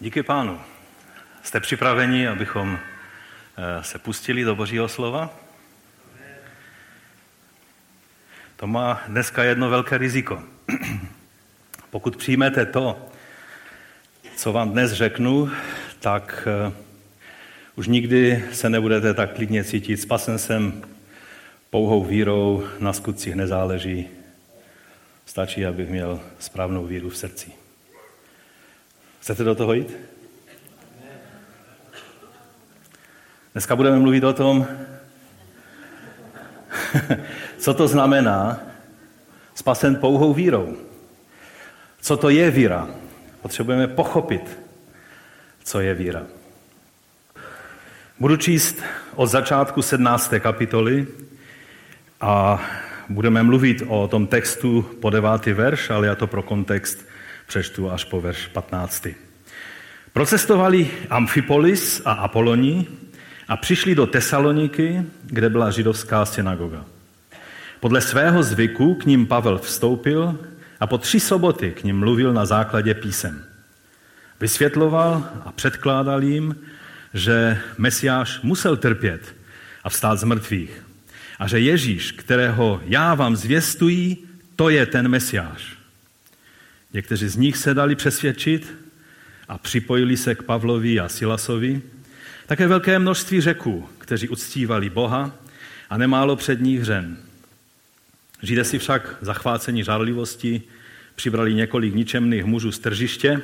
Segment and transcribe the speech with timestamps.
[0.00, 0.60] Díky pánu.
[1.42, 5.34] Jste připraveni, abychom eh, se pustili do Božího slova?
[8.56, 10.42] To má dneska jedno velké riziko.
[11.90, 13.08] Pokud přijmete to,
[14.36, 15.50] co vám dnes řeknu,
[16.00, 16.72] tak eh,
[17.76, 19.96] už nikdy se nebudete tak klidně cítit.
[19.96, 20.82] Spasen jsem
[21.70, 24.08] pouhou vírou, na skutcích nezáleží.
[25.26, 27.65] Stačí, abych měl správnou víru v srdci.
[29.26, 29.96] Chcete do toho jít?
[33.52, 34.66] Dneska budeme mluvit o tom,
[37.58, 38.60] co to znamená
[39.54, 40.76] spasen pouhou vírou.
[42.00, 42.88] Co to je víra?
[43.42, 44.58] Potřebujeme pochopit,
[45.64, 46.22] co je víra.
[48.18, 48.82] Budu číst
[49.14, 50.34] od začátku 17.
[50.38, 51.06] kapitoly
[52.20, 52.62] a
[53.08, 57.15] budeme mluvit o tom textu po devátý verš, ale já to pro kontext
[57.46, 59.06] přečtu až po verš 15.
[60.12, 62.86] Procestovali Amfipolis a Apoloni
[63.48, 66.84] a přišli do Tesaloniky, kde byla židovská synagoga.
[67.80, 70.38] Podle svého zvyku k ním Pavel vstoupil
[70.80, 73.44] a po tři soboty k ním mluvil na základě písem.
[74.40, 76.56] Vysvětloval a předkládal jim,
[77.14, 79.36] že Mesiáš musel trpět
[79.84, 80.86] a vstát z mrtvých
[81.38, 84.16] a že Ježíš, kterého já vám zvěstuji,
[84.56, 85.75] to je ten Mesiáš.
[86.92, 88.74] Někteří z nich se dali přesvědčit
[89.48, 91.82] a připojili se k Pavlovi a Silasovi.
[92.46, 95.34] Také velké množství řeků, kteří uctívali Boha
[95.90, 97.16] a nemálo před nich řen.
[98.42, 100.62] Židé si však zachvácení žárlivosti
[101.14, 103.42] přibrali několik ničemných mužů z tržiště,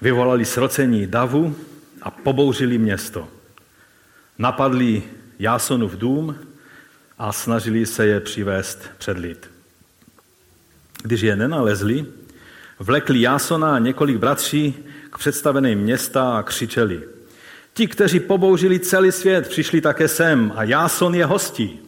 [0.00, 1.56] vyvolali srocení davu
[2.02, 3.28] a pobouřili město.
[4.38, 5.02] Napadli
[5.38, 6.38] Jásonův dům
[7.18, 9.50] a snažili se je přivést před lid.
[11.02, 12.06] Když je nenalezli,
[12.78, 14.74] vlekli Jásona a několik bratří
[15.10, 17.02] k představeným města a křičeli.
[17.74, 21.80] Ti, kteří pobouřili celý svět, přišli také sem a Jáson je hostí.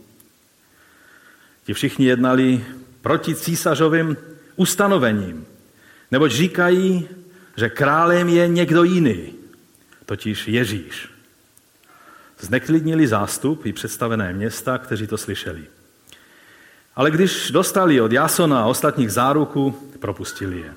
[1.65, 2.65] Ti všichni jednali
[3.01, 4.17] proti císařovým
[4.57, 5.47] ustanovením,
[6.11, 7.09] neboť říkají,
[7.57, 9.35] že králem je někdo jiný,
[10.07, 11.09] totiž Ježíš.
[12.41, 15.65] Zneklidnili zástup i představené města, kteří to slyšeli.
[16.97, 20.75] Ale když dostali od Jasona a ostatních záruku, propustili je.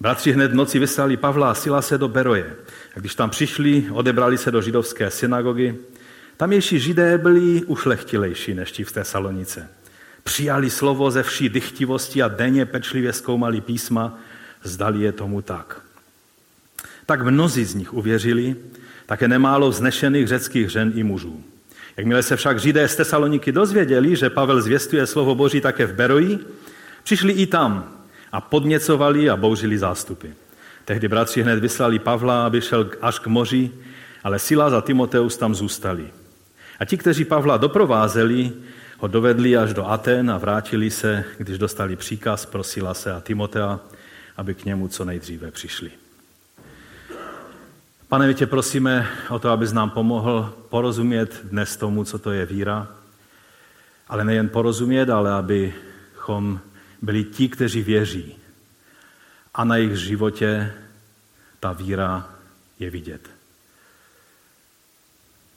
[0.00, 2.56] Bratři hned v noci vyslali Pavla a Sila se do Beroje.
[2.96, 5.74] A když tam přišli, odebrali se do židovské synagogy.
[6.36, 9.68] Tamější židé byli ušlechtilejší než ti v té Salonice.
[10.24, 14.18] Přijali slovo ze vší dychtivosti a denně pečlivě zkoumali písma,
[14.62, 15.80] zdali je tomu tak.
[17.06, 18.56] Tak mnozí z nich uvěřili,
[19.06, 21.44] také nemálo vznešených řeckých žen i mužů.
[21.96, 26.38] Jakmile se však židé z Tesaloniky dozvěděli, že Pavel zvěstuje slovo Boží také v Beroji,
[27.02, 27.96] přišli i tam
[28.32, 30.28] a podněcovali a bouřili zástupy.
[30.84, 33.70] Tehdy bratři hned vyslali Pavla, aby šel až k moři,
[34.24, 36.10] ale Silas a Timoteus tam zůstali.
[36.80, 38.52] A ti, kteří Pavla doprovázeli,
[38.98, 43.80] ho dovedli až do Aten a vrátili se, když dostali příkaz pro Silase a Timotea,
[44.36, 45.90] aby k němu co nejdříve přišli.
[48.08, 52.46] Pane, my tě prosíme o to, abys nám pomohl porozumět dnes tomu, co to je
[52.46, 52.88] víra,
[54.08, 56.60] ale nejen porozumět, ale abychom
[57.06, 58.36] byli ti, kteří věří
[59.54, 60.74] a na jejich životě
[61.60, 62.34] ta víra
[62.78, 63.30] je vidět.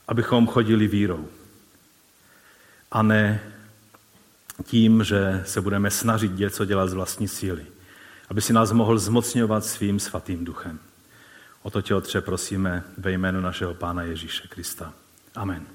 [0.07, 1.27] Abychom chodili vírou
[2.91, 3.39] a ne
[4.63, 7.65] tím, že se budeme snažit něco dělat z vlastní síly.
[8.29, 10.79] Aby si nás mohl zmocňovat svým svatým duchem.
[11.61, 14.93] O to tě, Otře, prosíme ve jménu našeho Pána Ježíše Krista.
[15.35, 15.65] Amen.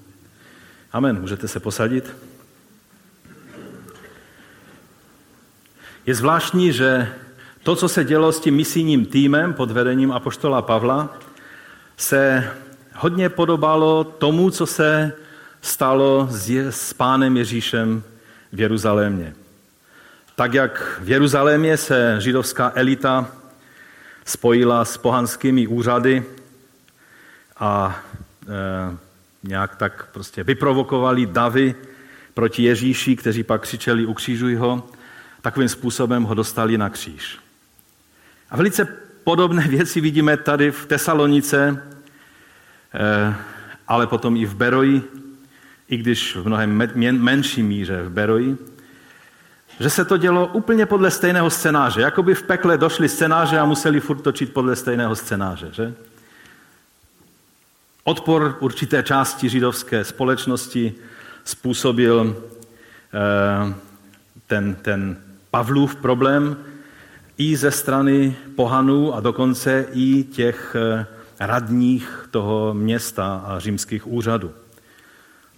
[0.92, 1.20] Amen.
[1.20, 2.33] Můžete se posadit?
[6.06, 7.08] Je zvláštní, že
[7.62, 11.16] to, co se dělo s tím misijním týmem pod vedením apoštola Pavla,
[11.96, 12.50] se
[12.94, 15.12] hodně podobalo tomu, co se
[15.62, 16.28] stalo
[16.70, 18.02] s pánem Ježíšem
[18.52, 19.34] v Jeruzalémě.
[20.36, 23.30] Tak jak v Jeruzalémě se židovská elita
[24.24, 26.24] spojila s pohanskými úřady
[27.58, 28.00] a
[28.48, 28.96] e,
[29.42, 31.74] nějak tak prostě vyprovokovali davy
[32.34, 34.88] proti Ježíši, kteří pak křičeli ukřižuj ho,
[35.44, 37.38] takovým způsobem ho dostali na kříž.
[38.50, 38.84] A velice
[39.24, 41.82] podobné věci vidíme tady v Tesalonice,
[42.94, 43.34] e,
[43.88, 45.02] ale potom i v Beroji,
[45.88, 48.58] i když v mnohem menší míře v Beroji,
[49.80, 52.00] že se to dělo úplně podle stejného scénáře.
[52.00, 55.68] Jako by v pekle došli scénáře a museli furt točit podle stejného scénáře.
[55.72, 55.94] Že?
[58.04, 60.94] Odpor určité části židovské společnosti
[61.44, 62.36] způsobil
[63.12, 63.74] eh,
[64.46, 65.16] ten, ten
[65.54, 66.56] Pavlův problém
[67.38, 71.06] i ze strany pohanů a dokonce i těch eh,
[71.40, 74.52] radních toho města a římských úřadů.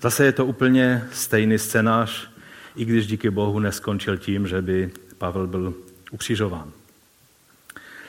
[0.01, 2.31] Zase je to úplně stejný scénář,
[2.77, 5.75] i když díky Bohu neskončil tím, že by Pavel byl
[6.11, 6.73] ukřižován.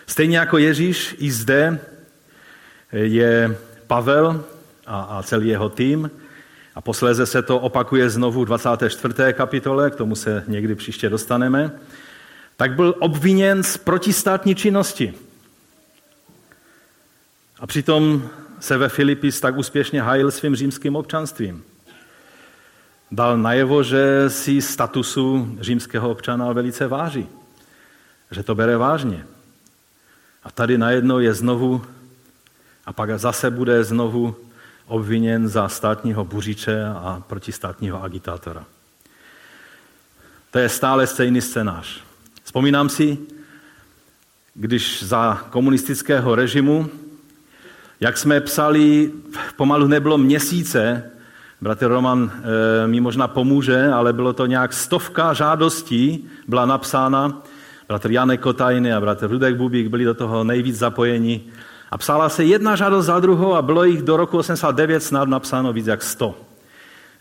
[0.08, 1.80] Stejně jako Ježíš, i zde
[2.92, 3.58] je
[3.88, 4.44] Pavel
[4.86, 6.12] a, a celý jeho tým,
[6.78, 9.14] a posléze se to opakuje znovu v 24.
[9.34, 11.72] kapitole, k tomu se někdy příště dostaneme,
[12.58, 15.14] tak byl obviněn z protistátní činnosti.
[17.60, 18.30] A přitom
[18.60, 21.64] se ve Filipis tak úspěšně hájil svým římským občanstvím.
[23.12, 27.28] Dal najevo, že si statusu římského občana velice váží.
[28.32, 29.26] Že to bere vážně.
[30.44, 31.86] A tady najednou je znovu,
[32.86, 34.36] a pak zase bude znovu
[34.88, 38.66] obviněn za státního buřiče a protistátního agitátora.
[40.52, 42.02] To je stále stejný scénář.
[42.44, 43.18] Vzpomínám si,
[44.54, 46.90] když za komunistického režimu,
[48.00, 49.12] jak jsme psali,
[49.56, 51.12] pomalu nebylo měsíce,
[51.62, 52.32] bratr Roman
[52.84, 57.42] e, mi možná pomůže, ale bylo to nějak stovka žádostí, byla napsána,
[57.88, 61.42] bratr Janek Kotajny a bratr Rudek Bubík byli do toho nejvíc zapojeni.
[61.92, 65.74] A psala se jedna žádost za druhou a bylo jich do roku 89 snad napsáno
[65.74, 66.38] víc jak 100.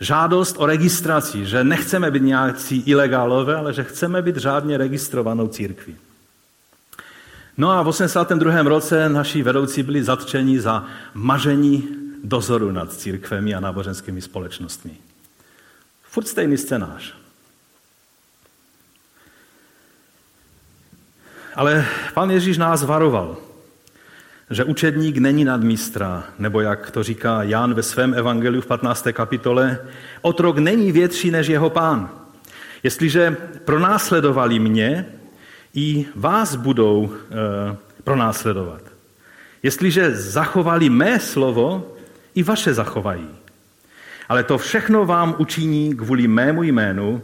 [0.01, 5.97] Žádost o registraci, že nechceme být nějaký ilegálové, ale že chceme být řádně registrovanou církví.
[7.59, 8.63] No a v 82.
[8.63, 11.89] roce naši vedoucí byli zatčeni za mažení
[12.25, 14.97] dozoru nad církvemi a náboženskými společnostmi.
[16.03, 17.15] Furt stejný scénář.
[21.55, 23.46] Ale pan Ježíš nás varoval
[24.51, 29.07] že učedník není nadmistra, nebo jak to říká Jan ve svém evangeliu v 15.
[29.13, 29.79] kapitole,
[30.23, 32.11] otrok není větší než jeho pán.
[32.83, 35.07] Jestliže pronásledovali mě,
[35.75, 38.83] i vás budou e, pronásledovat.
[39.63, 41.97] Jestliže zachovali mé slovo,
[42.35, 43.29] i vaše zachovají.
[44.29, 47.23] Ale to všechno vám učiní kvůli mému jménu,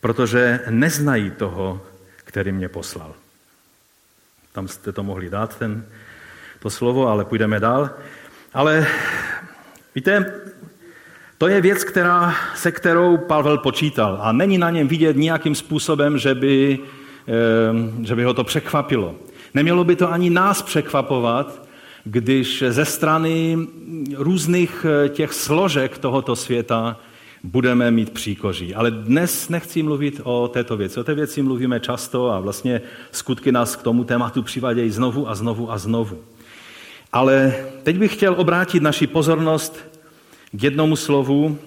[0.00, 1.82] protože neznají toho,
[2.16, 3.14] který mě poslal.
[4.52, 5.84] Tam jste to mohli dát, ten
[6.62, 7.90] to slovo, ale půjdeme dál.
[8.54, 8.86] Ale
[9.94, 10.40] víte,
[11.38, 16.18] to je věc, která, se kterou Pavel počítal a není na něm vidět nějakým způsobem,
[16.18, 16.78] že by,
[18.02, 19.14] že by ho to překvapilo.
[19.54, 21.68] Nemělo by to ani nás překvapovat,
[22.04, 23.58] když ze strany
[24.16, 26.96] různých eh, těch složek tohoto světa
[27.44, 28.74] budeme mít příkoří.
[28.74, 31.00] Ale dnes nechci mluvit o této věci.
[31.00, 32.80] O té věci mluvíme často a vlastně
[33.12, 36.18] skutky nás k tomu tématu přivádějí znovu a znovu a znovu.
[37.12, 39.78] Ale teď bych chtěl obrátit naši pozornost
[40.52, 41.58] k jednomu slovu,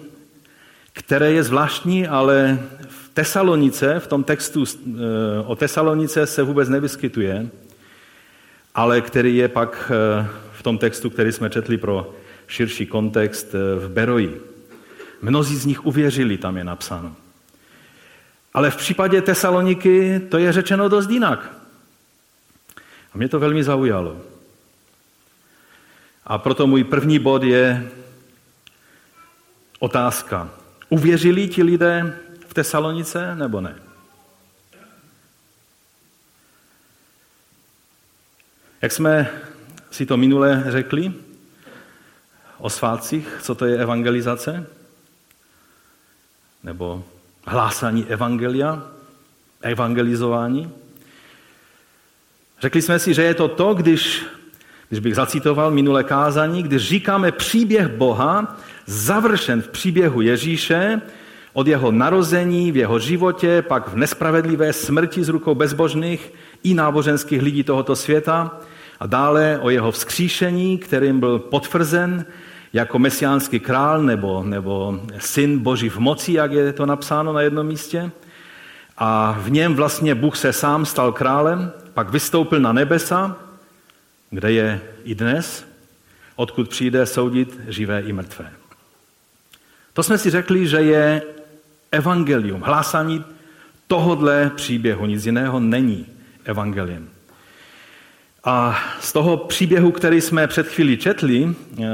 [0.92, 2.58] které je zvláštní, ale
[2.88, 5.00] v Tesalonice, v tom textu eh,
[5.46, 7.48] o Tesalonice se vůbec nevyskytuje,
[8.74, 12.14] ale který je pak eh, v tom textu, který jsme četli pro
[12.46, 14.40] širší kontext eh, v Beroji.
[15.22, 17.16] Mnozí z nich uvěřili, tam je napsáno.
[18.54, 21.50] Ale v případě Tesaloniky to je řečeno dost jinak.
[23.14, 24.16] A mě to velmi zaujalo.
[26.26, 27.90] A proto můj první bod je
[29.78, 30.50] otázka.
[30.88, 33.82] Uvěřili ti lidé v Tesalonice nebo ne?
[38.82, 39.30] Jak jsme
[39.90, 41.12] si to minule řekli
[42.58, 44.66] o svátcích, co to je evangelizace?
[46.62, 47.04] Nebo
[47.46, 48.82] hlásání evangelia,
[49.60, 50.72] evangelizování?
[52.60, 54.24] Řekli jsme si, že je to to, když
[54.88, 61.00] když bych zacitoval minulé kázání, když říkáme příběh Boha, završen v příběhu Ježíše,
[61.52, 67.42] od jeho narození, v jeho životě, pak v nespravedlivé smrti z rukou bezbožných i náboženských
[67.42, 68.60] lidí tohoto světa
[69.00, 72.24] a dále o jeho vzkříšení, kterým byl potvrzen
[72.72, 77.66] jako mesiánský král nebo, nebo syn Boží v moci, jak je to napsáno na jednom
[77.66, 78.10] místě.
[78.98, 83.36] A v něm vlastně Bůh se sám stal králem, pak vystoupil na nebesa
[84.30, 85.66] kde je i dnes,
[86.36, 88.52] odkud přijde soudit živé i mrtvé.
[89.92, 91.22] To jsme si řekli, že je
[91.92, 93.24] evangelium, hlásání
[93.86, 96.06] tohodle příběhu, nic jiného není
[96.44, 97.08] evangeliem.
[98.44, 101.84] A z toho příběhu, který jsme před chvílí četli, eh,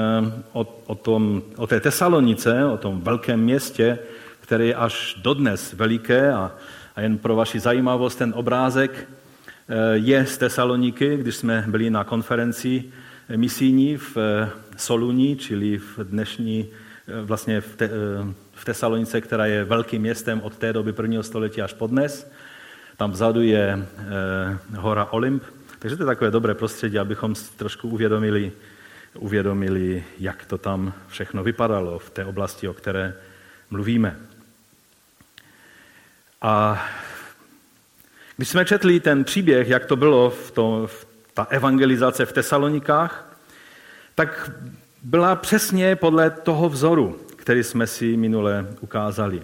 [0.53, 3.99] o, o, tom, o té Tesalonice, o tom velkém městě,
[4.41, 6.53] které je až dodnes veliké a,
[6.97, 9.09] a jen pro vaši zajímavost ten obrázek
[9.93, 12.85] je z Tesaloniky, když jsme byli na konferenci
[13.37, 16.69] misijní v eh, Soluni, čili v dnešní,
[17.09, 17.91] eh, vlastně v, te,
[18.55, 22.31] v Tesalonice, která je velkým městem od té doby prvního století až po dnes.
[22.97, 23.87] tam vzadu je
[24.77, 25.43] hora Olymp,
[25.79, 28.53] takže to je takové dobré prostředí, abychom trošku uvědomili,
[29.15, 33.15] uvědomili, jak to tam všechno vypadalo v té oblasti, o které
[33.71, 34.17] mluvíme.
[36.43, 36.85] A
[38.37, 43.39] když jsme četli ten příběh, jak to bylo v, to, v ta evangelizace v Tesalonikách,
[44.15, 44.51] tak
[45.03, 49.43] byla přesně podle toho vzoru, který jsme si minule ukázali.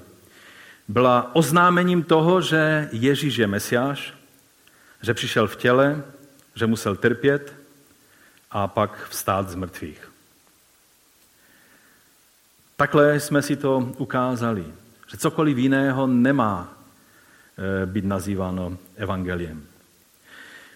[0.88, 4.14] Byla oznámením toho, že Ježíš je Mesiáš,
[5.02, 6.02] že přišel v těle,
[6.54, 7.54] že musel trpět
[8.50, 10.12] a pak vstát z mrtvých.
[12.76, 14.64] Takhle jsme si to ukázali,
[15.11, 16.77] že cokoliv jiného nemá
[17.87, 19.62] být nazýváno evangeliem.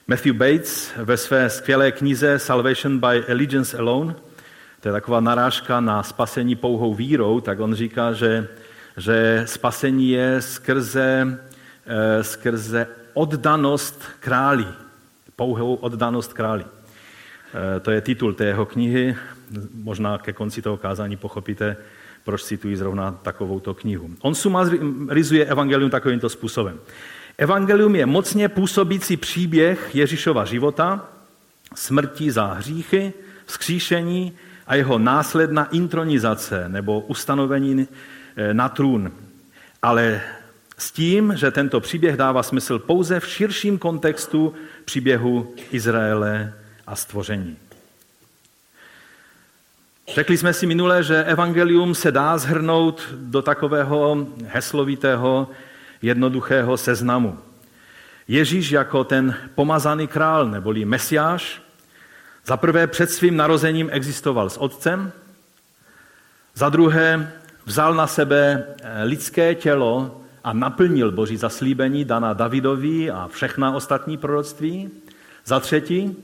[0.06, 4.14] Matthew Bates ve své skvělé knize Salvation by Allegiance Alone,
[4.80, 8.48] to je taková narážka na spasení pouhou vírou, tak on říká, že,
[8.96, 11.38] že spasení je skrze,
[11.86, 14.66] eh, skrze oddanost králi,
[15.36, 16.64] pouhou oddanost králi.
[16.64, 19.16] Eh, to je titul té jeho knihy.
[19.74, 21.76] Možná ke konci toho kázání pochopíte,
[22.24, 24.10] proč cituji zrovna takovouto knihu.
[24.20, 26.80] On sumarizuje evangelium takovýmto způsobem.
[27.38, 31.08] Evangelium je mocně působící příběh Ježíšova života,
[31.74, 33.12] smrti za hříchy,
[33.46, 34.32] vzkříšení
[34.66, 37.88] a jeho následná intronizace nebo ustanovení
[38.36, 39.12] eh, na trůn.
[39.82, 40.20] Ale
[40.78, 46.54] s tím, že tento příběh dává smysl pouze v širším kontextu příběhu Izraele
[46.86, 47.56] a stvoření.
[50.08, 55.50] Řekli jsme si minule, že evangelium se dá zhrnout do takového heslovitého,
[56.02, 57.38] jednoduchého seznamu.
[58.28, 61.62] Ježíš jako ten pomazaný král, neboli mesiáš,
[62.46, 65.12] za prvé před svým narozením existoval s otcem,
[66.54, 67.32] za druhé
[67.66, 68.66] vzal na sebe
[69.02, 74.90] lidské tělo a naplnil boží zaslíbení daná Davidovi a všechna ostatní proroctví.
[75.44, 76.16] Za třetí,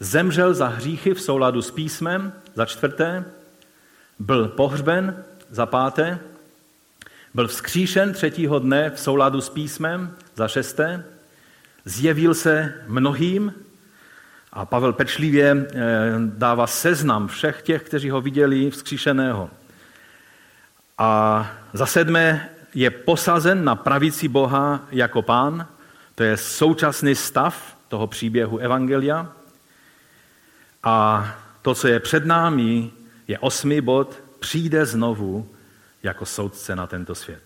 [0.00, 2.32] zemřel za hříchy v souladu s písmem.
[2.54, 3.24] Za čtvrté,
[4.18, 5.24] byl pohřben.
[5.50, 6.18] Za páté,
[7.34, 10.16] byl vzkříšen třetího dne v souladu s písmem.
[10.36, 11.04] Za šesté,
[11.84, 13.54] zjevil se mnohým.
[14.52, 19.50] A Pavel pečlivě eh, dává seznam všech těch, kteří ho viděli vzkříšeného.
[20.98, 25.66] A za sedmé je posazen na pravici Boha jako pán.
[26.14, 29.32] To je současný stav toho příběhu Evangelia.
[30.82, 31.26] A
[31.64, 32.90] to, co je před námi,
[33.28, 35.48] je osmý bod, přijde znovu
[36.02, 37.42] jako soudce na tento svět.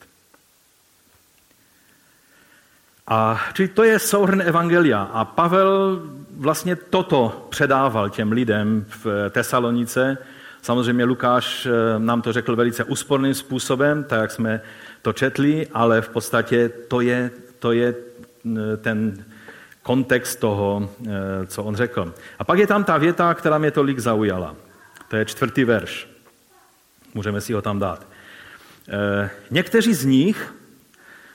[3.07, 5.03] A čili to je souhrn Evangelia.
[5.03, 6.03] A Pavel
[6.37, 10.19] vlastně toto předával těm lidem v Tesalonice.
[10.63, 14.61] Samozřejmě Lukáš eh, nám to řekl velice úsporným způsobem, tak jak jsme
[15.03, 19.25] to četli, ale v podstatě to je, to je eh, ten
[19.89, 22.15] kontext toho, eh, co on řekl.
[22.39, 24.57] A pak je tam ta věta, která mě tolik zaujala.
[25.09, 26.09] To je čtvrtý verš.
[27.15, 28.05] Můžeme si ho tam dát.
[28.05, 30.55] Eh, někteří z nich,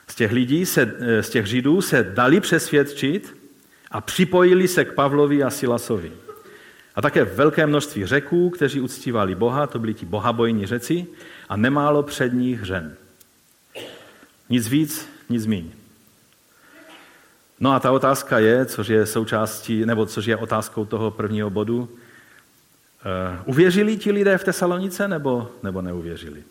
[0.06, 3.34] z těch lidí, se, z těch židů, se dali přesvědčit
[3.90, 6.12] a připojili se k Pavlovi a Silasovi.
[6.94, 11.06] A také velké množství řeků, kteří uctívali Boha, to byli ti bohabojní řeci,
[11.48, 12.94] a nemálo před nich žen.
[14.48, 15.83] Nic víc, nic míň.
[17.60, 21.78] No a ta otázka je, což je součástí, nebo což je otázkou toho prvního bodu,
[21.80, 21.88] uh,
[23.44, 26.42] uvěřili ti lidé v Tesalonice nebo, nebo neuvěřili?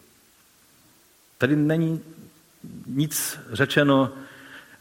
[1.37, 2.01] Tady není
[2.87, 4.11] nic řečeno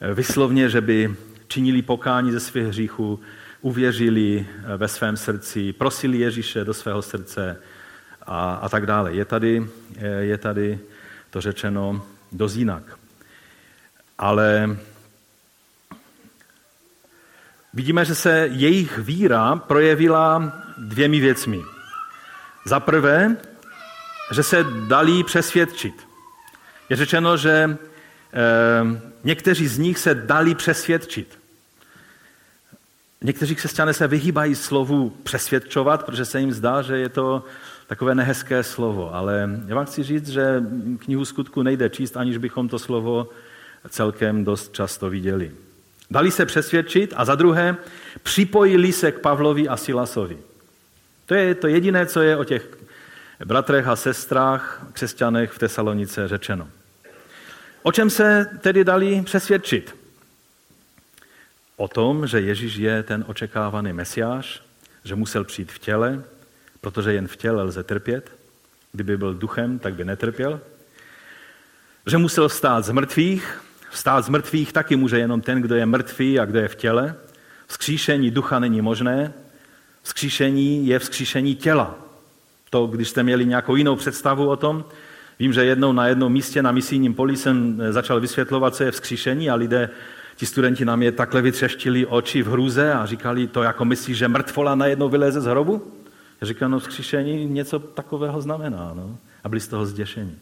[0.01, 1.17] eh, vyslovně, že by
[1.49, 3.21] činili pokání ze svých hříchů,
[3.61, 7.57] uvěřili eh, ve svém srdci, prosili Ježíše do svého srdce
[8.27, 9.15] a, a tak dále.
[9.15, 9.67] Je tady,
[10.21, 10.79] je tady
[11.31, 12.99] to řečeno dost jinak.
[14.19, 14.77] Ale
[17.75, 21.63] vidíme, že se jejich víra projevila dvěmi věcmi.
[22.67, 23.37] Za prvé,
[24.35, 25.95] že se dali přesvědčit.
[26.89, 27.77] Je řečeno, že e,
[29.25, 31.39] někteří z nich se dali přesvědčit.
[33.25, 37.45] Někteří křesťané se vyhýbají slovu přesvědčovat, protože se jim zdá, že je to
[37.87, 39.15] takové nehezké slovo.
[39.15, 40.63] Ale já vám chci říct, že
[40.99, 43.29] knihu skutku nejde číst, aniž bychom to slovo
[43.89, 45.53] celkem dost často viděli.
[46.13, 47.77] Dali se přesvědčit a za druhé
[48.23, 50.39] připojili se k Pavlovi a Silasovi.
[51.27, 52.69] To je to jediné, co je o těch
[53.45, 56.69] bratrech a sestrách, křesťanech v Tesalonice řečeno.
[57.83, 59.97] O čem se tedy dali přesvědčit?
[61.77, 64.63] O tom, že Ježíš je ten očekávaný mesiáš,
[65.05, 66.25] že musel přijít v těle,
[66.81, 68.31] protože jen v těle lze trpět.
[68.93, 70.61] Kdyby byl duchem, tak by netrpěl.
[72.07, 76.41] Že musel stát z mrtvých, Vstát z mrtvých taky může jenom ten, kdo je mrtvý
[76.41, 77.15] a kdo je v těle.
[77.67, 79.33] Vzkříšení ducha není možné.
[80.03, 81.95] Vzkříšení je vzkříšení těla.
[82.71, 84.85] To, když jste měli nějakou jinou představu o tom,
[85.39, 89.51] vím, že jednou na jednom místě na misijním poli jsem začal vysvětlovat, co je vzkříšení
[89.51, 89.91] a lidé,
[90.37, 94.29] ti studenti na mě takhle vytřeštili oči v hruze a říkali to jako myslí, že
[94.29, 95.93] mrtvola najednou vyleze z hrobu?
[96.41, 98.93] Já říkám, no vzkříšení něco takového znamená.
[98.95, 99.19] No.
[99.45, 100.37] A byli z toho zděšení.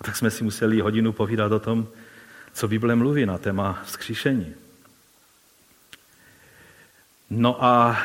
[0.00, 1.86] A tak jsme si museli hodinu povídat o tom,
[2.52, 4.54] co Bible mluví na téma vzkříšení.
[7.30, 7.98] No a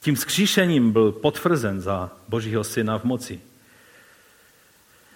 [0.00, 3.40] tím vzkříšením byl potvrzen za Božího syna v moci.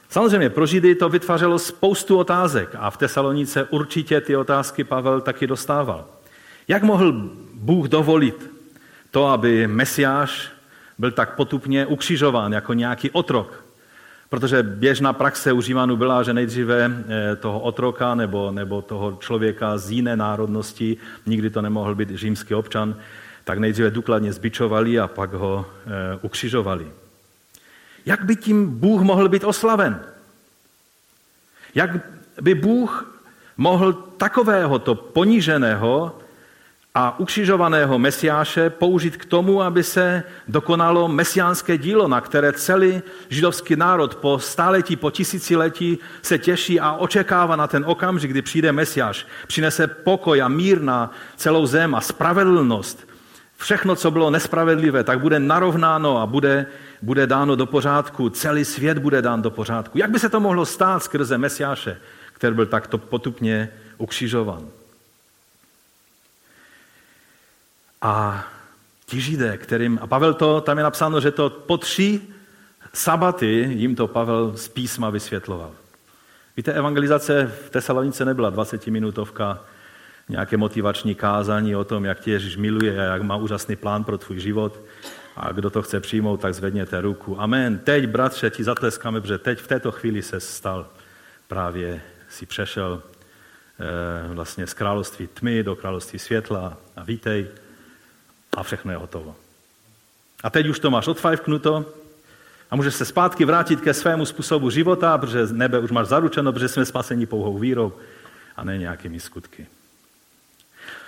[0.08, 5.46] Samozřejmě pro Židy to vytvářelo spoustu otázek a v Tesalonice určitě ty otázky Pavel taky
[5.46, 6.06] dostával.
[6.68, 7.12] Jak mohl
[7.54, 8.50] Bůh dovolit
[9.10, 10.48] to, aby Mesiáš
[10.98, 13.63] byl tak potupně ukřižován jako nějaký otrok?
[14.28, 15.60] Protože běžná praxe u
[15.96, 21.62] byla, že nejdříve eh, toho otroka nebo, nebo toho člověka z jiné národnosti, nikdy to
[21.62, 22.96] nemohl být římský občan,
[23.44, 26.86] tak nejdříve důkladně zbičovali a pak ho e, ukřižovali.
[28.06, 30.00] Jak by tím Bůh mohl být oslaven?
[31.74, 31.90] Jak
[32.40, 33.20] by Bůh
[33.56, 36.18] mohl takového to poníženého
[36.96, 43.76] a ukřižovaného mesiáše použít k tomu, aby se dokonalo mesiánské dílo, na které celý židovský
[43.76, 49.26] národ po stáletí, po tisíciletí se těší a očekává na ten okamžik, kdy přijde mesiáš.
[49.46, 53.14] Přinese pokoj a mír na celou zem a spravedlnost
[53.56, 56.66] Všechno, co bylo nespravedlivé, tak bude narovnáno a bude,
[57.02, 58.30] bude dáno do pořádku.
[58.30, 59.98] Celý svět bude dán do pořádku.
[59.98, 61.96] Jak by se to mohlo stát skrze Mesiáše,
[62.32, 64.68] který byl takto potupně ukřižovan?
[68.04, 68.44] A
[69.06, 72.20] ti židé, kterým, a Pavel to, tam je napsáno, že to po tři
[72.92, 75.70] sabaty jim to Pavel z písma vysvětloval.
[76.56, 79.58] Víte, evangelizace v Tesalonice nebyla 20-minutovka,
[80.28, 84.18] nějaké motivační kázání o tom, jak tě Ježíš miluje a jak má úžasný plán pro
[84.18, 84.80] tvůj život.
[85.36, 87.40] A kdo to chce přijmout, tak zvedněte ruku.
[87.40, 87.78] Amen.
[87.78, 90.86] Teď, bratře, ti zatleskáme, protože teď v této chvíli se stal
[91.48, 93.02] právě, si přešel
[93.80, 97.46] e, vlastně z království tmy do království světla a vítej
[98.56, 99.36] a všechno je hotovo.
[100.42, 101.92] A teď už to máš odfajfknuto
[102.70, 106.68] a můžeš se zpátky vrátit ke svému způsobu života, protože nebe už máš zaručeno, protože
[106.68, 107.92] jsme spaseni pouhou vírou
[108.56, 109.66] a ne nějakými skutky.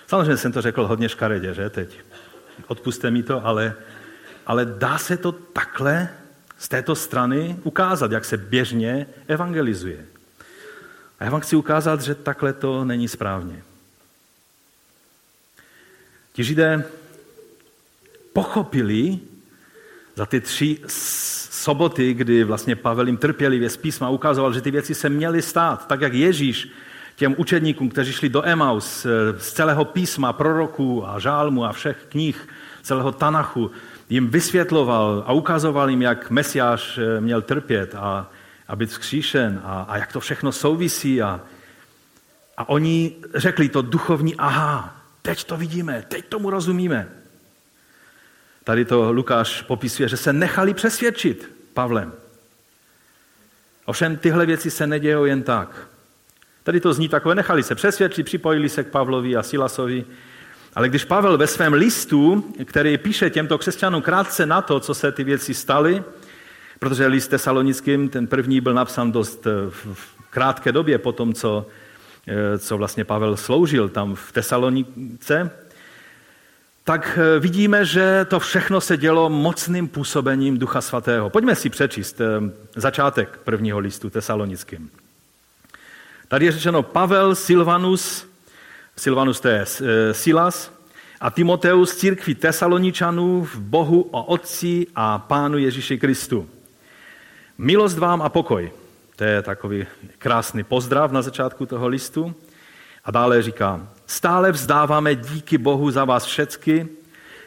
[0.06, 2.00] Samozřejmě jsem to řekl hodně škaredě, že teď.
[2.66, 3.74] Odpuste mi to, ale,
[4.46, 6.08] ale dá se to takhle
[6.58, 10.06] z této strany ukázat, jak se běžně evangelizuje.
[11.18, 13.62] A já vám chci ukázat, že takhle to není správně.
[16.32, 16.84] Ti židé
[18.36, 19.18] pochopili
[20.16, 20.78] za ty tři
[21.50, 25.88] soboty, kdy vlastně Pavel jim trpělivě z písma ukazoval, že ty věci se měly stát,
[25.88, 26.68] tak jak Ježíš
[27.16, 31.96] těm učedníkům, kteří šli do Emaus eh, z celého písma, proroků a žálmu a všech
[32.08, 32.48] knih,
[32.82, 33.70] celého Tanachu,
[34.08, 38.30] jim vysvětloval a ukazoval jim, jak Mesiáš eh, měl trpět a,
[38.68, 41.22] a být vzkříšen a, a jak to všechno souvisí.
[41.22, 41.40] A,
[42.56, 47.15] a oni řekli to duchovní, aha, teď to vidíme, teď tomu rozumíme.
[48.66, 52.12] Tady to Lukáš popisuje, že se nechali přesvědčit Pavlem.
[53.84, 55.88] Ovšem tyhle věci se nedějou jen tak.
[56.62, 60.04] Tady to zní takové, nechali se přesvědčit, připojili se k Pavlovi a Silasovi.
[60.74, 65.12] Ale když Pavel ve svém listu, který píše těmto křesťanům krátce na to, co se
[65.12, 66.02] ty věci staly,
[66.78, 71.66] protože list tesalonickým, ten první byl napsán dost eh, v krátké době po tom, co,
[72.26, 75.50] eh, co vlastně Pavel sloužil tam v Tesalonice,
[76.86, 81.30] tak eh, vidíme, že to všechno se dělo mocným působením Ducha Svatého.
[81.30, 82.20] Pojďme si přečíst
[82.76, 84.90] začátek prvního listu tesalonickým.
[86.28, 88.26] Tady je řečeno Pavel, Silvanus,
[88.96, 90.72] Silvanus to je eh, Silas,
[91.20, 96.48] a Timoteus církví Tesaloničanů v Bohu o Otci a Pánu Ježíši Kristu.
[97.58, 98.72] Milost vám a pokoj.
[99.16, 99.86] To je takový
[100.18, 102.34] krásný pozdrav na začátku toho listu.
[103.06, 106.88] A dále říká, stále vzdáváme díky Bohu za vás všecky,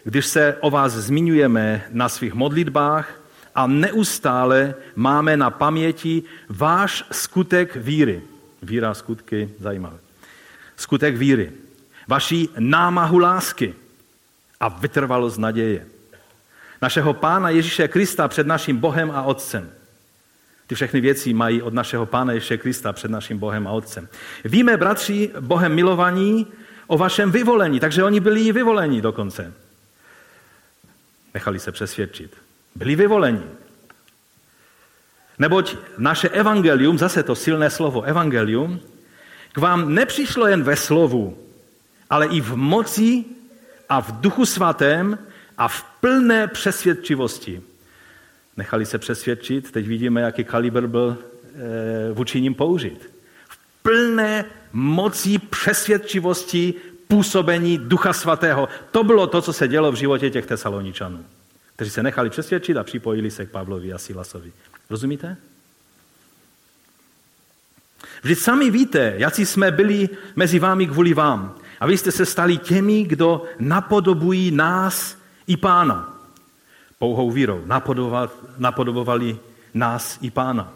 [0.03, 3.21] když se o vás zmiňujeme na svých modlitbách
[3.55, 8.21] a neustále máme na paměti váš skutek víry
[8.61, 9.97] Víra, skutky, zajímavé.
[10.75, 11.51] Skutek víry.
[12.07, 13.73] Vaší námahu lásky
[14.59, 15.85] a vytrvalost naděje.
[16.81, 19.71] Našeho Pána Ježíše Krista před naším Bohem a Otcem.
[20.69, 24.07] Ty všechny věci mají od našeho Pána Ježíše Krista před naším Bohem a Otcem.
[24.45, 26.47] Víme, bratři, Bohem milovaní,
[26.87, 29.53] o vašem vyvolení, takže oni byli i vyvolení dokonce.
[31.33, 32.37] Nechali se přesvědčit.
[32.75, 33.43] Byli vyvolení.
[35.39, 38.79] Neboť naše evangelium, zase to silné slovo evangelium,
[39.51, 41.37] k vám nepřišlo jen ve slovu,
[42.09, 43.25] ale i v moci
[43.89, 45.17] a v duchu svatém
[45.57, 47.61] a v plné přesvědčivosti.
[48.57, 53.11] Nechali se přesvědčit, teď vidíme, jaký kalibr byl e, vůči ním použit.
[53.49, 56.73] V plné moci přesvědčivosti
[57.07, 58.69] působení Ducha Svatého.
[58.91, 61.25] To bylo to, co se dělo v životě těch tesaloničanů,
[61.75, 64.51] kteří se nechali přesvědčit a připojili se k Pavlovi a Silasovi.
[64.89, 65.37] Rozumíte?
[68.21, 71.55] Vždyť sami víte, jaký jsme byli mezi vámi kvůli vám.
[71.79, 76.18] A vy jste se stali těmi, kdo napodobují nás i pána.
[76.99, 77.63] Pouhou vírou.
[78.57, 79.39] Napodobovali
[79.73, 80.73] nás i pána.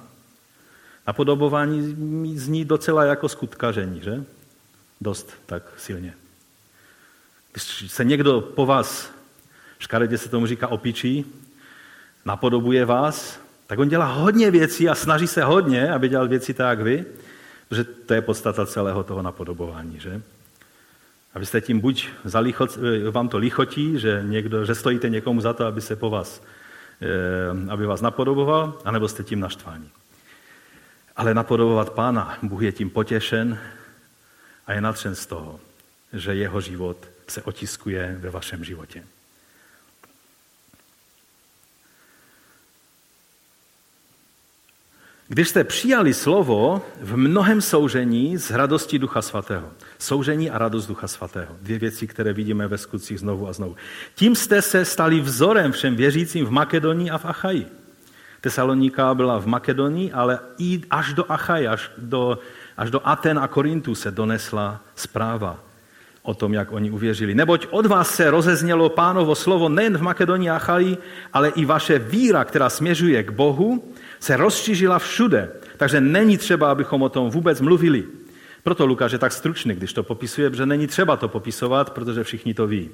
[1.07, 1.95] Napodobování
[2.37, 4.23] zní docela jako skutkaření, že?
[5.01, 6.13] Dost tak silně.
[7.51, 9.11] Když se někdo po vás,
[9.79, 11.25] škaredě se tomu říká opičí,
[12.25, 16.69] napodobuje vás, tak on dělá hodně věcí a snaží se hodně, aby dělal věci tak,
[16.69, 17.05] jak vy,
[17.69, 20.21] protože to je podstata celého toho napodobování, že?
[21.33, 22.77] Abyste tím buď zalichot,
[23.11, 26.43] vám to lichotí, že, někdo, že stojíte někomu za to, aby se po vás,
[27.01, 29.89] eh, aby vás napodoboval, anebo jste tím naštváni.
[31.15, 33.59] Ale napodobovat pána, Bůh je tím potěšen
[34.67, 35.59] a je natřen z toho,
[36.13, 39.03] že jeho život se otiskuje ve vašem životě.
[45.33, 49.69] Když jste přijali slovo v mnohem soužení z radosti Ducha Svatého.
[49.99, 51.55] Soužení a radost Ducha Svatého.
[51.61, 53.75] Dvě věci, které vidíme ve skutcích znovu a znovu.
[54.15, 57.65] Tím jste se stali vzorem všem věřícím v Makedonii a v Achaji.
[58.41, 62.39] Tesalonika byla v Makedonii, ale i až do Achaji, až do,
[62.77, 65.59] až do Aten a Korintu se donesla zpráva
[66.21, 67.35] o tom, jak oni uvěřili.
[67.35, 70.97] Neboť od vás se rozeznělo pánovo slovo nejen v Makedonii a Achaji,
[71.33, 73.93] ale i vaše víra, která směřuje k Bohu,
[74.23, 78.03] se rozšířila všude, takže není třeba, abychom o tom vůbec mluvili.
[78.63, 82.53] Proto Lukáš je tak stručný, když to popisuje, že není třeba to popisovat, protože všichni
[82.53, 82.89] to ví.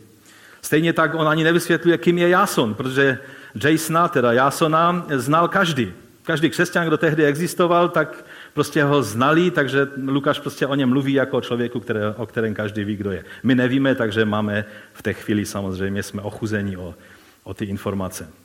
[0.62, 3.20] Stejně tak on ani nevysvětluje, kým je Jason, protože
[3.64, 5.94] Jasona, teda Jasona, znal každý.
[6.24, 11.14] Každý křesťan, kdo tehdy existoval, tak prostě ho znali, takže Lukáš prostě o něm mluví
[11.14, 13.26] jako o člověku, které, o kterém každý ví, kdo je.
[13.44, 16.96] My nevíme, takže máme v té chvíli samozřejmě, jsme ochuzení o,
[17.44, 18.39] o ty informace.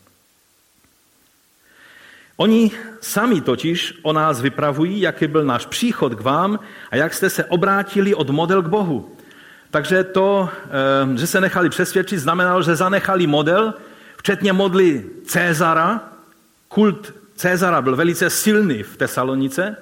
[2.36, 2.70] Oni
[3.00, 6.58] sami totiž o nás vypravují, jaký byl náš příchod k vám
[6.90, 9.16] a jak jste se obrátili od model k Bohu.
[9.70, 13.74] Takže to, eh, že se nechali přesvědčit, znamenalo, že zanechali model,
[14.16, 16.00] včetně modly Cezara.
[16.68, 19.76] Kult Cezara byl velice silný v Tesalonice,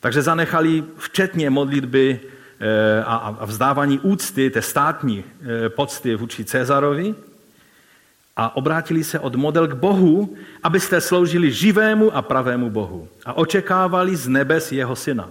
[0.00, 2.20] takže zanechali včetně modlitby
[2.60, 7.14] eh, a vzdávání úcty, té státní eh, pocty vůči Cezarovi
[8.38, 14.16] a obrátili se od model k Bohu, abyste sloužili živému a pravému Bohu a očekávali
[14.16, 15.28] z nebes jeho syna.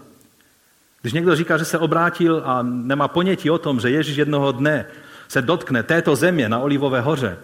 [1.02, 4.86] Když někdo říká, že se obrátil a nemá ponětí o tom, že Ježíš jednoho dne
[5.28, 7.38] se dotkne této země na Olivové hoře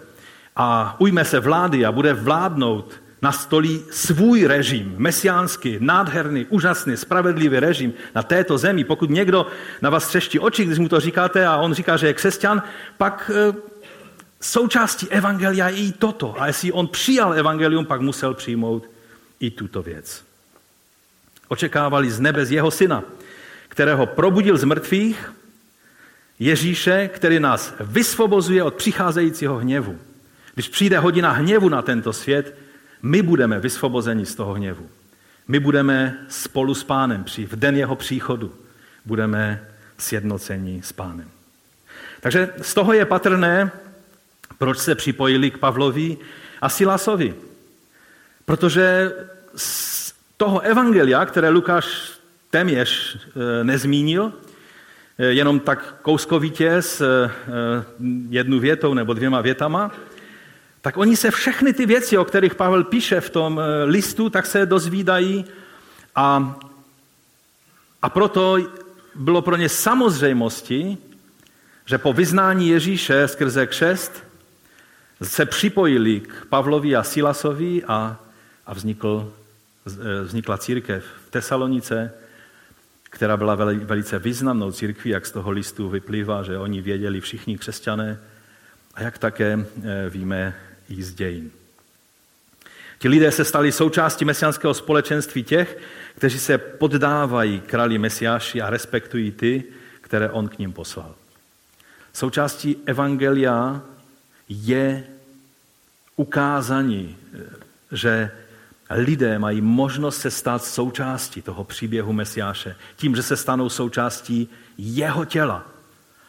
[0.56, 7.58] a ujme se vlády a bude vládnout na stolí svůj režim, mesiánský, nádherný, úžasný, spravedlivý
[7.58, 8.84] režim na této zemi.
[8.84, 9.46] Pokud někdo
[9.82, 12.62] na vás třeští oči, když mu to říkáte a on říká, že je křesťan,
[12.98, 13.56] pak eh,
[14.44, 16.40] součástí evangelia je i toto.
[16.42, 18.90] A jestli on přijal evangelium, pak musel přijmout
[19.40, 20.24] i tuto věc.
[21.48, 23.04] Očekávali z nebe z jeho syna,
[23.68, 25.32] kterého probudil z mrtvých,
[26.38, 29.98] Ježíše, který nás vysvobozuje od přicházejícího hněvu.
[30.54, 32.54] Když přijde hodina hněvu na tento svět,
[33.02, 34.88] my budeme vysvobozeni z toho hněvu.
[35.48, 38.54] My budeme spolu s pánem při, v den jeho příchodu.
[39.04, 41.30] Budeme sjednoceni s pánem.
[42.20, 43.70] Takže z toho je patrné,
[44.58, 46.16] proč se připojili k Pavlovi
[46.60, 47.34] a Silasovi.
[48.44, 49.12] Protože
[49.56, 52.12] z toho evangelia, které Lukáš
[52.50, 54.32] téměř e, nezmínil,
[55.18, 57.30] e, jenom tak kouskovitě s e,
[58.28, 59.90] jednu větou nebo dvěma větama,
[60.80, 64.66] tak oni se všechny ty věci, o kterých Pavel píše v tom listu, tak se
[64.66, 65.44] dozvídají
[66.14, 66.58] a,
[68.02, 68.58] a proto
[69.14, 70.98] bylo pro ně samozřejmosti,
[71.86, 74.23] že po vyznání Ježíše skrze křest
[75.24, 78.20] se připojili k Pavlovi a Silasovi a,
[78.66, 79.32] a vznikl,
[79.86, 82.12] e, vznikla církev v Tesalonice,
[83.10, 88.18] která byla velice významnou církví, jak z toho listu vyplývá, že oni věděli všichni křesťané
[88.94, 90.54] a jak také e, víme
[90.88, 91.50] i z dějin.
[92.98, 95.78] Ti lidé se stali součástí mesiánského společenství těch,
[96.16, 99.64] kteří se poddávají králi Mesiáši a respektují ty,
[100.00, 101.14] které on k ním poslal.
[102.12, 103.82] Součástí evangelia
[104.48, 105.04] je
[106.16, 107.16] ukázání,
[107.92, 108.30] že
[108.90, 114.48] lidé mají možnost se stát součástí toho příběhu Mesiáše, tím, že se stanou součástí
[114.78, 115.66] jeho těla,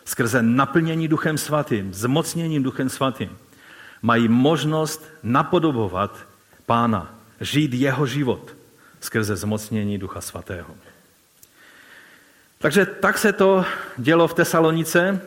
[0.05, 3.37] skrze naplnění Duchem Svatým, zmocněním Duchem Svatým,
[4.01, 6.17] mají možnost napodobovat
[6.65, 8.55] Pána, žít jeho život
[9.01, 10.75] skrze zmocnění Ducha Svatého.
[12.57, 13.65] Takže tak se to
[13.97, 15.21] dělo v Tesalonice.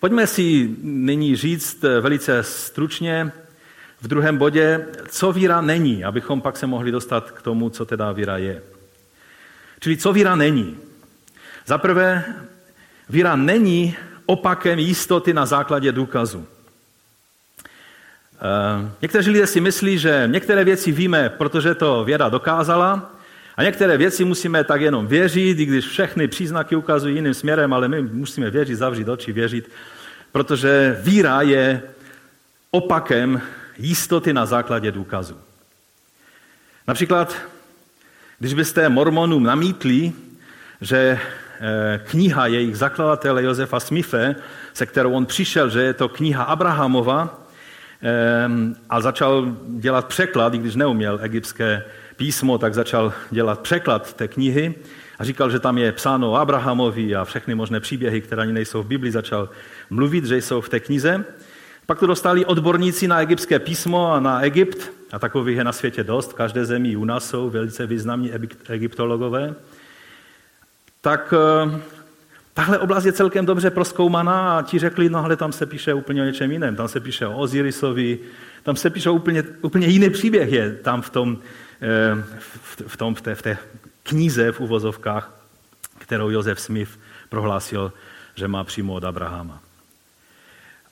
[0.00, 3.32] Pojďme si nyní říct velice stručně
[4.00, 8.12] v druhém bodě, co víra není, abychom pak se mohli dostat k tomu, co teda
[8.12, 8.62] víra je.
[9.80, 10.76] Čili co víra není.
[11.66, 12.24] Za prvé,
[13.08, 16.46] víra není opakem jistoty na základě důkazu.
[18.36, 23.15] Eh, někteří lidé si myslí, že některé věci víme, protože to věda dokázala,
[23.56, 27.88] a některé věci musíme tak jenom věřit, i když všechny příznaky ukazují jiným směrem, ale
[27.88, 29.70] my musíme věřit, zavřít oči, věřit,
[30.32, 31.82] protože víra je
[32.70, 33.40] opakem
[33.78, 35.36] jistoty na základě důkazu.
[36.88, 37.36] Například,
[38.38, 40.12] když byste mormonům namítli,
[40.80, 41.18] že
[41.60, 44.36] eh, kniha jejich zakladatele Josefa Smithe,
[44.74, 47.40] se kterou on přišel, že je to kniha Abrahamova,
[48.02, 48.48] eh,
[48.90, 51.84] a začal dělat překlad, i když neuměl egyptské
[52.16, 54.74] písmo, tak začal dělat překlad té knihy
[55.18, 58.86] a říkal, že tam je psáno Abrahamovi a všechny možné příběhy, které ani nejsou v
[58.86, 59.48] Biblii, začal
[59.90, 61.24] mluvit, že jsou v té knize.
[61.86, 66.04] Pak to dostali odborníci na egyptské písmo a na Egypt, a takových je na světě
[66.04, 68.32] dost, v každé zemi u nás jsou velice významní
[68.68, 69.54] egyptologové.
[71.00, 71.80] Tak eh,
[72.54, 76.22] tahle oblast je celkem dobře proskoumaná a ti řekli, no ale tam se píše úplně
[76.22, 76.76] o něčem jiném.
[76.76, 78.18] Tam se píše o Ozirisovi,
[78.62, 81.38] tam se píše úplně, úplně jiný příběh je tam v tom,
[82.86, 83.58] v, tom, v, té, v té
[84.02, 85.30] knize v uvozovkách,
[85.98, 87.92] kterou Josef Smith prohlásil,
[88.34, 89.60] že má přímo od Abrahama.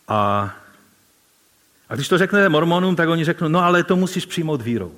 [0.09, 0.55] A
[1.89, 4.93] a když to řekne mormonům, tak oni řeknou, no ale to musíš přijmout vírou.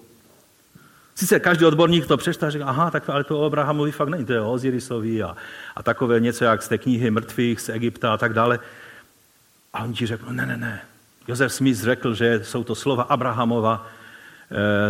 [1.15, 4.25] Sice každý odborník to přečte a říká, aha, tak ale to o Abrahamovi fakt není,
[4.25, 5.37] to je o Ozirisovi a,
[5.77, 8.59] a takové něco jak z té knihy mrtvých z Egypta a tak dále.
[9.73, 10.81] A oni ti řeknou, ne, ne, ne.
[11.29, 13.87] Josef Smith řekl, že jsou to slova Abrahamova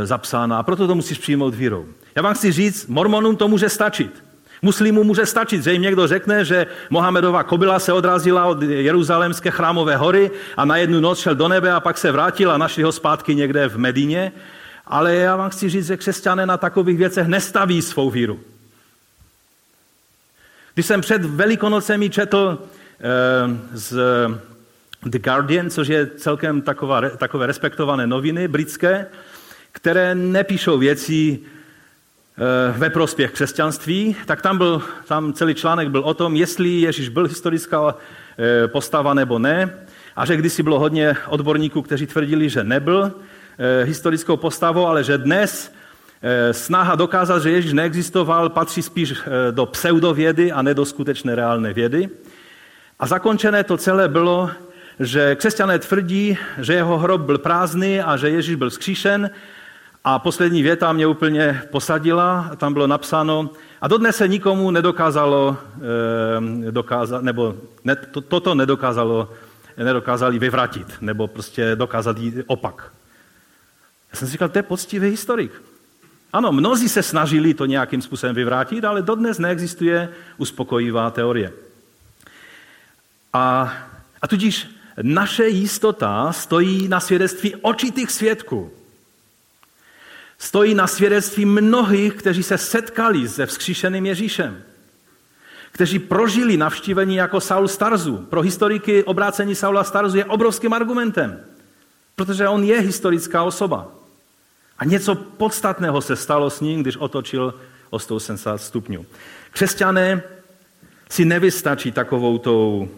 [0.04, 1.86] zapsána a proto to musíš přijmout vírou.
[2.16, 4.24] Já vám chci říct, mormonům to může stačit.
[4.62, 9.96] Muslimů může stačit, že jim někdo řekne, že Mohamedova kobila se odrazila od Jeruzalémské chrámové
[9.96, 12.92] hory a na jednu noc šel do nebe a pak se vrátil a našli ho
[12.92, 14.32] zpátky někde v Medině.
[14.86, 18.40] Ale já vám chci říct, že křesťané na takových věcech nestaví svou víru.
[20.74, 23.98] Když jsem před Velikonocemi četl eh, z
[25.02, 29.06] The Guardian, což je celkem taková, takové respektované noviny britské,
[29.76, 31.40] které nepíšou věci
[32.38, 37.08] Eh, ve prospěch křesťanství, tak tam, byl, tam celý článek byl o tom, jestli Ježíš
[37.08, 37.94] byl historická
[38.38, 39.70] eh, postava nebo ne.
[40.16, 45.18] A že kdysi bylo hodně odborníků, kteří tvrdili, že nebyl eh, historickou postavou, ale že
[45.18, 45.72] dnes
[46.52, 49.14] snaha dokázat, že Ježíš neexistoval, patří spíš
[49.50, 52.08] do pseudovědy a ne do skutečné reálné vědy.
[52.98, 54.50] A zakončené to celé bylo,
[55.00, 59.30] že křesťané tvrdí, že jeho hrob byl prázdný a že Ježíš byl skříšen
[60.08, 65.56] a poslední věta mě úplně posadila, tam bylo napsáno, a dodnes se nikomu nedokázalo,
[66.68, 69.32] e, dokázat, nebo ne, to, toto nedokázalo,
[69.76, 72.16] nedokázali vyvratit, nebo prostě dokázat
[72.46, 72.92] opak.
[74.12, 75.62] Já jsem si říkal, to je poctivý historik.
[76.32, 81.52] Ano, mnozí se snažili to nějakým způsobem vyvrátit, ale dodnes neexistuje uspokojivá teorie.
[83.32, 83.74] A,
[84.22, 84.70] a tudíž
[85.02, 88.75] naše jistota stojí na svědectví očitých svědků
[90.46, 94.62] stojí na svědectví mnohých, kteří se setkali se vzkříšeným Ježíšem,
[95.72, 98.16] kteří prožili navštívení jako Saul Starzu.
[98.16, 101.40] Pro historiky obrácení Saula Starzu je obrovským argumentem,
[102.16, 103.88] protože on je historická osoba.
[104.78, 107.54] A něco podstatného se stalo s ním, když otočil
[107.90, 109.06] o 180 stupňů.
[109.50, 110.22] Křesťané
[111.10, 112.88] si nevystačí takovou tou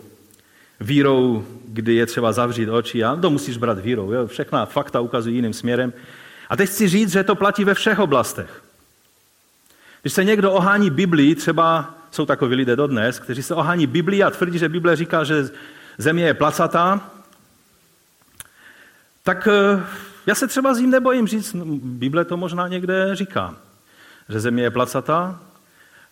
[0.81, 4.13] vírou, kdy je třeba zavřít oči a to musíš brát vírou.
[4.13, 4.27] Jo?
[4.27, 5.93] Všechna fakta ukazují jiným směrem.
[6.49, 8.63] A teď chci říct, že to platí ve všech oblastech.
[10.03, 14.31] Když se někdo ohání Biblii, třeba jsou takoví lidé dodnes, kteří se ohání Biblii a
[14.31, 15.49] tvrdí, že Bible říká, že
[15.99, 17.11] země je placatá,
[19.23, 19.83] tak eh,
[20.27, 23.55] já se třeba s ním nebojím říct, no, Bible to možná někde říká,
[24.29, 25.41] že země je placatá,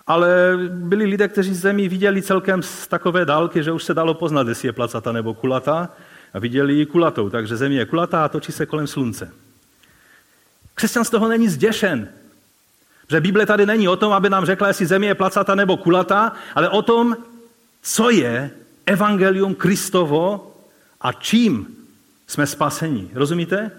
[0.07, 4.49] ale byli lidé, kteří zemi viděli celkem z takové dálky, že už se dalo poznat,
[4.49, 5.89] jestli je placata nebo kulatá
[6.35, 9.33] a viděli ji kulatou, takže země je kulatá a točí se kolem slunce.
[10.77, 12.09] Křesťan z toho není zděšen.
[13.11, 16.33] Že Bible tady není o tom, aby nám řekla, jestli země je placata nebo kulatá,
[16.55, 17.17] ale o tom,
[17.83, 18.51] co je
[18.87, 20.55] evangelium Kristovo
[21.01, 21.67] a čím
[22.27, 23.11] jsme spaseni.
[23.15, 23.71] Rozumíte?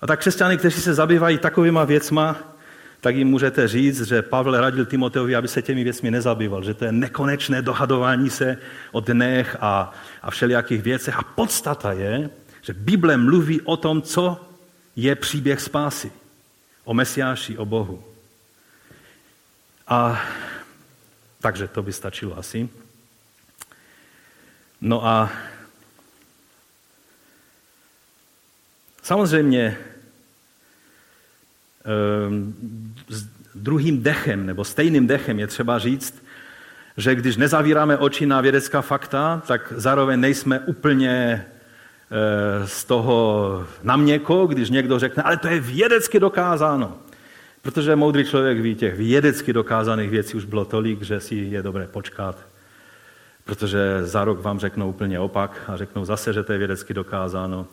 [0.00, 2.36] A tak křesťany, kteří se zabývají takovýma věcma,
[3.00, 6.84] tak jim můžete říct, že Pavel radil Timoteovi, aby se těmi věcmi nezabýval, že to
[6.84, 8.58] je nekonečné dohadování se
[8.92, 11.18] o dnech a, a všelijakých věcech.
[11.18, 12.30] A podstata je,
[12.62, 14.45] že Bible mluví o tom, co
[14.96, 16.12] je příběh spásy.
[16.84, 18.04] O Mesiáši, o Bohu.
[19.88, 20.22] A
[21.40, 22.68] takže to by stačilo asi.
[24.80, 25.32] No a
[29.02, 29.78] samozřejmě
[31.84, 32.54] ehm,
[33.08, 36.24] s druhým dechem nebo stejným dechem je třeba říct,
[36.96, 41.46] že když nezavíráme oči na vědecká fakta, tak zároveň nejsme úplně
[42.64, 46.96] z toho na měko, když někdo řekne, ale to je vědecky dokázáno.
[47.62, 51.86] Protože moudrý člověk ví, těch vědecky dokázaných věcí už bylo tolik, že si je dobré
[51.86, 52.38] počkat.
[53.44, 57.66] Protože za rok vám řeknou úplně opak a řeknou zase, že to je vědecky dokázáno.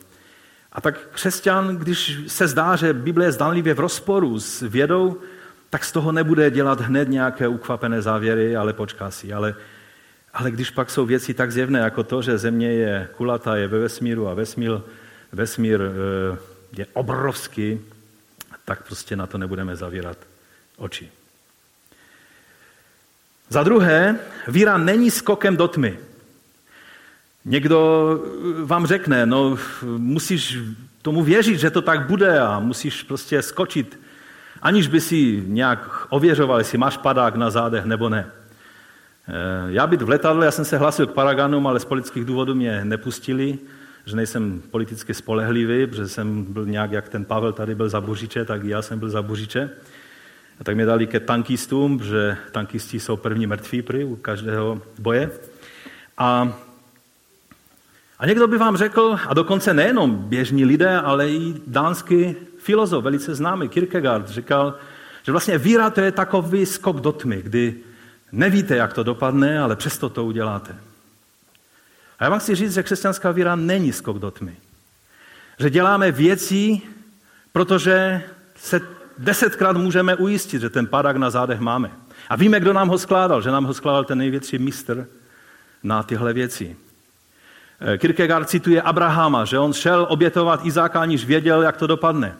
[0.72, 5.16] A tak křesťan, když se zdá, že Bible je zdánlivě v rozporu s vědou,
[5.70, 9.32] tak z toho nebude dělat hned nějaké ukvapené závěry, ale počká si.
[9.32, 9.54] Ale,
[10.34, 13.78] ale když pak jsou věci tak zjevné, jako to, že země je kulatá, je ve
[13.78, 14.80] vesmíru a vesmír,
[15.32, 16.38] vesmír eh,
[16.76, 17.80] je obrovský,
[18.64, 20.18] tak prostě na to nebudeme zavírat
[20.76, 21.10] oči.
[23.48, 24.18] Za druhé,
[24.48, 25.98] víra není skokem do tmy.
[27.44, 28.20] Někdo
[28.64, 30.58] vám řekne, no musíš
[31.02, 34.00] tomu věřit, že to tak bude a musíš prostě skočit,
[34.62, 38.30] aniž by si nějak ověřoval, jestli máš padák na zádech nebo ne.
[39.68, 42.84] Já být v letadle, já jsem se hlásil k Paraganům, ale z politických důvodů mě
[42.84, 43.58] nepustili,
[44.06, 48.44] že nejsem politicky spolehlivý, protože jsem byl nějak, jak ten Pavel tady byl za buřiče,
[48.44, 49.70] tak i já jsem byl za buřiče.
[50.60, 55.30] A tak mě dali ke tankistům, že tankisti jsou první mrtví prý u každého boje.
[56.18, 56.58] A,
[58.18, 63.34] a někdo by vám řekl, a dokonce nejenom běžní lidé, ale i dánský filozof, velice
[63.34, 64.74] známý, Kierkegaard, říkal,
[65.22, 67.74] že vlastně víra to je takový skok do tmy, kdy
[68.34, 70.76] nevíte, jak to dopadne, ale přesto to uděláte.
[72.18, 74.56] A já vám chci říct, že křesťanská víra není skok do tmy.
[75.58, 76.80] Že děláme věci,
[77.52, 78.22] protože
[78.56, 78.80] se
[79.18, 81.90] desetkrát můžeme ujistit, že ten padák na zádech máme.
[82.28, 85.06] A víme, kdo nám ho skládal, že nám ho skládal ten největší mistr
[85.82, 86.76] na tyhle věci.
[87.80, 92.36] Eh, Kierkegaard cituje Abrahama, že on šel obětovat Izáka, aniž věděl, jak to dopadne.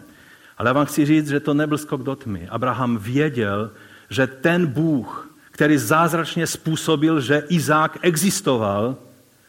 [0.58, 2.48] Ale já vám chci říct, že to nebyl skok do tmy.
[2.50, 3.70] Abraham věděl,
[4.10, 5.23] že ten Bůh,
[5.54, 8.96] který zázračně způsobil, že Izák existoval,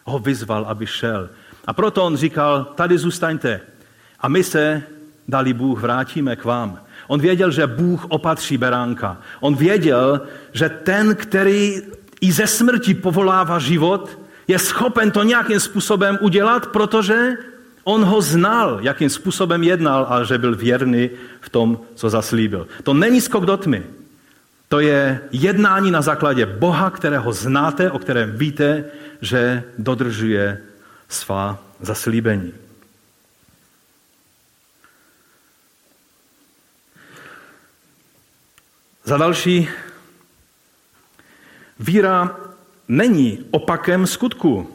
[0.04, 1.30] ho vyzval, aby šel.
[1.66, 3.62] A proto on říkal, tady zůstaňte.
[4.20, 4.84] A my se,
[5.28, 6.80] dali Bůh, vrátíme k vám.
[7.08, 9.18] On věděl, že Bůh opatří beránka.
[9.40, 10.22] On věděl,
[10.54, 11.82] že ten, který
[12.22, 17.34] i ze smrti povolává život, je schopen to nějakým způsobem udělat, protože
[17.84, 21.10] on ho znal, jakým způsobem jednal a že byl věrný
[21.42, 22.68] v tom, co zaslíbil.
[22.84, 24.05] To není skok do tmy.
[24.70, 28.86] To je jednání na základě Boha, kterého znáte, o kterém víte,
[29.22, 30.62] že dodržuje
[31.10, 32.54] svá zaslíbení.
[39.04, 39.70] Za další,
[41.80, 42.38] víra
[42.88, 44.72] není opakem skutku.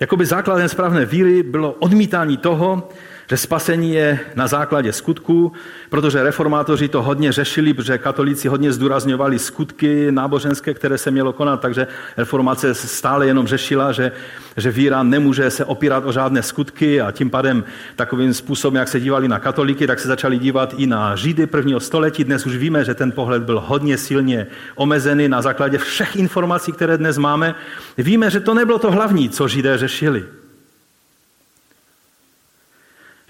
[0.00, 2.88] Jakoby základem správné víry bylo odmítání toho,
[3.30, 5.52] že spasení je na základě skutků,
[5.88, 11.60] protože reformátoři to hodně řešili, protože katolíci hodně zdůrazňovali skutky náboženské, které se mělo konat,
[11.60, 14.12] takže reformace stále jenom řešila, že,
[14.56, 17.64] že víra nemůže se opírat o žádné skutky a tím pádem
[17.96, 21.80] takovým způsobem, jak se dívali na katolíky, tak se začali dívat i na Židy prvního
[21.80, 22.24] století.
[22.24, 26.98] Dnes už víme, že ten pohled byl hodně silně omezený na základě všech informací, které
[26.98, 27.54] dnes máme.
[27.98, 30.43] Víme, že to nebylo to hlavní, co Židé řešili.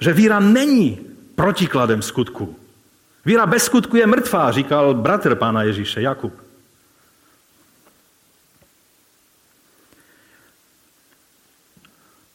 [0.01, 1.01] Že víra není
[1.35, 2.57] protikladem skutku.
[3.25, 6.35] Víra bez skutku je mrtvá, říkal bratr pána Ježíše, Jakub.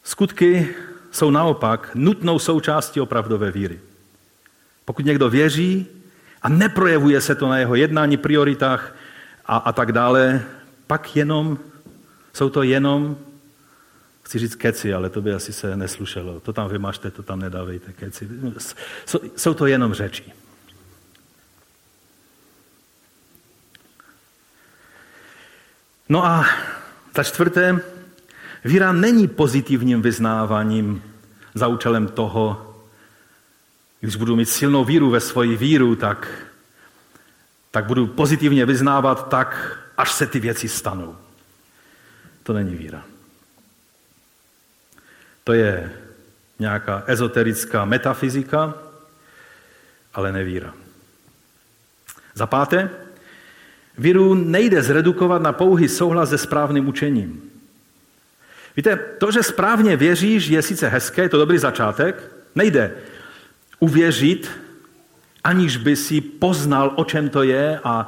[0.04, 0.76] Skutky
[1.12, 3.80] jsou naopak nutnou součástí opravdové víry.
[4.86, 5.88] Pokud někdo věří
[6.42, 8.96] a neprojevuje se to na jeho jednání, prioritách
[9.46, 10.42] a, a tak dále,
[10.88, 11.58] pak jenom,
[12.34, 13.18] jsou to jenom
[14.30, 16.40] Chci říct keci, ale to by asi se neslušelo.
[16.40, 18.30] To tam vymažte, to tam nedávejte, keci.
[19.36, 20.34] Jsou to jenom řeči.
[26.10, 26.46] No a
[27.16, 27.80] za čtvrté,
[28.66, 31.04] víra není pozitivním vyznáváním
[31.54, 32.76] za účelem toho,
[34.00, 36.46] když budu mít silnou víru ve svoji víru, tak,
[37.72, 41.18] tak budu pozitivně vyznávat tak, až se ty věci stanou.
[42.44, 43.04] To není víra.
[45.50, 45.92] To je
[46.60, 48.74] nějaká ezoterická metafyzika,
[50.14, 50.74] ale nevíra.
[52.34, 52.90] Za páté,
[53.98, 57.42] víru nejde zredukovat na pouhý souhlas se správným učením.
[58.78, 62.92] Víte, to, že správně věříš, je sice hezké, je to dobrý začátek, nejde
[63.80, 64.52] uvěřit,
[65.44, 68.08] aniž by si poznal, o čem to je a,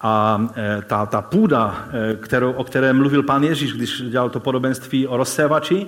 [0.00, 4.40] a e, ta, ta půda, e, kterou, o které mluvil pán Ježíš, když dělal to
[4.40, 5.86] podobenství o rozsévači,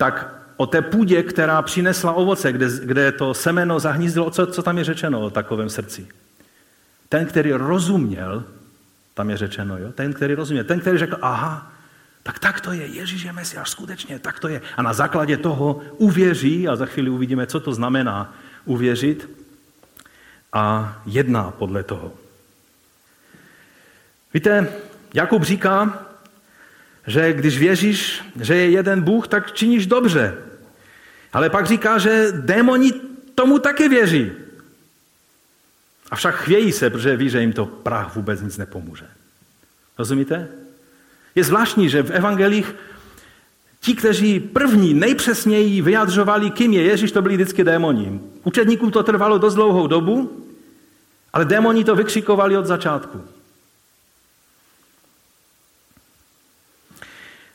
[0.00, 4.78] tak o té půdě, která přinesla ovoce, kde, kde to semeno zahnízdilo, co, co tam
[4.78, 6.08] je řečeno o takovém srdci.
[7.08, 8.44] Ten, který rozuměl,
[9.14, 9.92] tam je řečeno, jo?
[9.92, 11.72] ten, který rozuměl, ten, který řekl, aha,
[12.22, 14.60] tak tak to je, Ježíš je Mesiáš, skutečně, tak to je.
[14.76, 18.34] A na základě toho uvěří, a za chvíli uvidíme, co to znamená
[18.64, 19.28] uvěřit,
[20.52, 22.12] a jedná podle toho.
[24.34, 24.72] Víte,
[25.14, 26.06] Jakub říká,
[27.06, 30.34] že když věříš, že je jeden Bůh, tak činíš dobře.
[31.32, 32.92] Ale pak říká, že démoni
[33.34, 34.32] tomu taky věří.
[36.10, 39.06] Avšak chvějí se, protože ví, že jim to prach vůbec nic nepomůže.
[39.98, 40.48] Rozumíte?
[41.34, 42.74] Je zvláštní, že v evangelích
[43.80, 48.20] ti, kteří první nejpřesněji vyjadřovali, kým je Ježíš, to byli vždycky démoni.
[48.44, 50.46] Učedníkům to trvalo dost dlouhou dobu,
[51.32, 53.24] ale démoni to vykřikovali od začátku.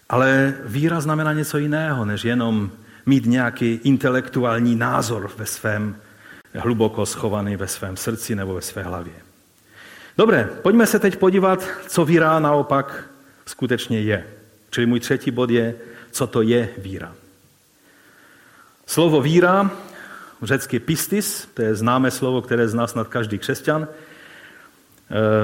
[0.09, 2.71] Ale víra znamená něco jiného, než jenom
[3.05, 5.95] mít nějaký intelektuální názor ve svém,
[6.53, 9.13] hluboko schovaný ve svém srdci nebo ve své hlavě.
[10.17, 13.03] Dobré, pojďme se teď podívat, co víra naopak
[13.45, 14.27] skutečně je.
[14.69, 15.75] Čili můj třetí bod je,
[16.11, 17.13] co to je víra.
[18.85, 19.71] Slovo víra,
[20.41, 23.87] řecky pistis, to je známé slovo, které zná snad každý křesťan,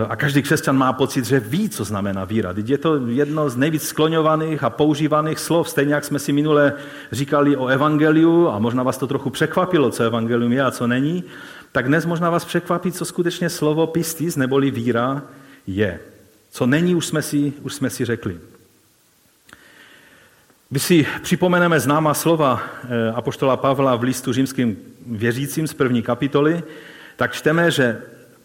[0.09, 2.53] a každý křesťan má pocit, že ví, co znamená víra.
[2.65, 6.73] Je to jedno z nejvíc skloňovaných a používaných slov, stejně jak jsme si minule
[7.11, 11.23] říkali o evangeliu, a možná vás to trochu překvapilo, co evangelium je a co není,
[11.71, 15.21] tak dnes možná vás překvapí, co skutečně slovo pistis neboli víra
[15.67, 15.99] je.
[16.51, 18.39] Co není, už jsme si, už jsme si řekli.
[20.69, 26.63] Když si připomeneme známá slova eh, apoštola Pavla v listu římským věřícím z první kapitoly,
[27.15, 28.01] tak čteme, že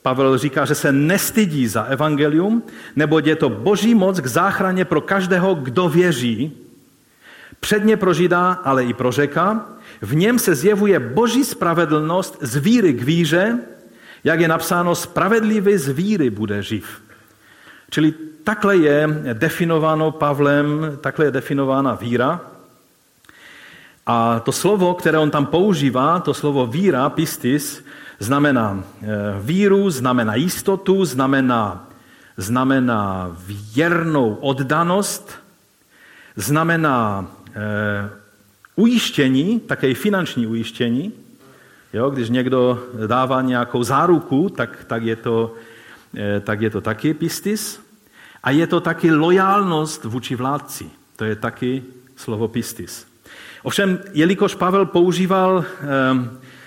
[0.06, 2.62] Pavel říká, že se nestydí za evangelium,
[2.96, 6.52] neboť je to boží moc k záchraně pro každého, kdo věří,
[7.60, 9.66] předně pro Žida, ale i pro Řeka.
[10.02, 13.58] V něm se zjevuje boží spravedlnost z víry k víře,
[14.24, 17.02] jak je napsáno, spravedlivý z víry bude živ.
[17.90, 22.40] Čili takhle je definováno Pavlem, takhle je definována víra.
[24.06, 27.82] A to slovo, které on tam používá, to slovo víra, pistis,
[28.18, 29.06] Znamená eh,
[29.40, 31.88] víru, znamená jistotu, znamená,
[32.36, 33.36] znamená
[33.74, 35.46] věrnou oddanost,
[36.36, 38.10] znamená e,
[38.76, 41.12] ujištění, také finanční ujištění.
[41.92, 45.54] Jo, když někdo dává nějakou záruku, tak, tak, je to,
[46.16, 47.80] e, tak je to taky pistis.
[48.42, 50.90] A je to taky lojálnost vůči vládci.
[51.16, 51.82] To je taky
[52.16, 53.06] slovo pistis.
[53.62, 55.64] Ovšem, jelikož Pavel používal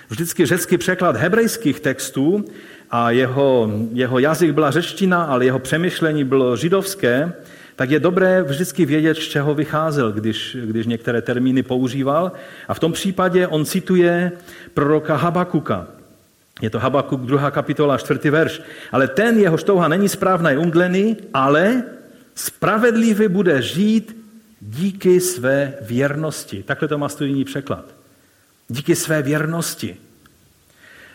[0.10, 2.46] vždycky řecký překlad hebrejských textů
[2.92, 7.34] a jeho, jeho jazyk byla řečtina, ale jeho přemýšlení bylo židovské,
[7.76, 12.32] tak je dobré vždycky vědět, z čeho vycházel, když, když některé termíny používal.
[12.68, 14.32] A v tom případě on cituje
[14.74, 15.88] proroka Habakuka.
[16.62, 18.62] Je to Habakuk, druhá kapitola, čtvrtý verš.
[18.92, 21.84] Ale ten, jeho touha není správná, je umdlený, ale
[22.36, 24.18] spravedlivý bude žít
[24.62, 26.64] díky své věrnosti.
[26.64, 27.99] Takhle to má studijní překlad
[28.70, 29.98] díky své věrnosti.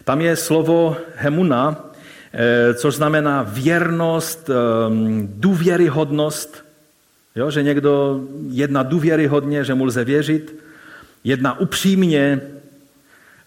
[0.05, 1.91] Tam je slovo hemuna,
[2.33, 6.65] eh, což znamená věrnost, ehm, důvěryhodnost,
[7.37, 10.59] jo, že někdo jedná důvěryhodně, že mu lze věřit,
[11.25, 12.41] jedná upřímně,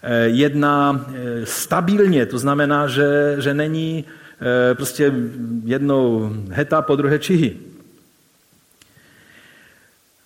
[0.02, 4.04] eh, jedná eh, stabilně, to znamená, že, že není
[4.74, 5.12] prostě
[5.64, 7.56] jednou heta, po druhé čihy.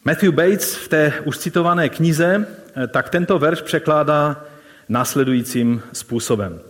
[0.05, 4.45] Matthew Bates v té už citované knize Eh, tak tento verš překládá
[4.89, 6.61] následujícím způsobem.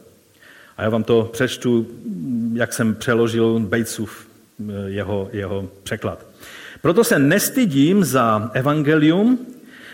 [0.77, 1.87] A já vám to přečtu,
[2.53, 4.27] jak jsem přeložil Batesův
[4.61, 6.27] eh, jeho, jeho překlad.
[6.83, 9.39] Proto se nestydím za evangelium,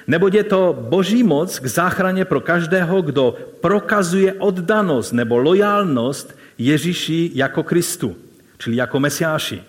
[0.07, 7.31] neboť je to boží moc k záchraně pro každého, kdo prokazuje oddanost nebo lojálnost Ježíši
[7.35, 8.17] jako Kristu,
[8.59, 9.63] čili jako Mesiáši.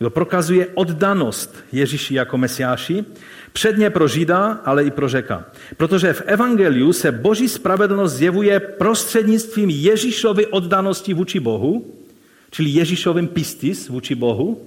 [0.00, 3.04] Kdo prokazuje oddanost Ježíši jako Mesiáši,
[3.52, 5.44] Předně pro Žida, ale i pro Řeka.
[5.76, 11.94] Protože v Evangeliu se boží spravedlnost zjevuje prostřednictvím Ježíšovy oddanosti vůči Bohu,
[12.50, 14.66] čili Ježíšovým pistis vůči Bohu,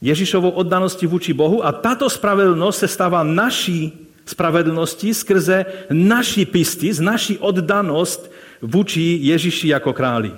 [0.00, 7.00] Ježíšovou oddanosti vůči Bohu a tato spravedlnost se stává naší spravedlnosti skrze naši pisty, z
[7.00, 8.32] naší oddanost
[8.62, 10.32] vůči Ježíši jako králi.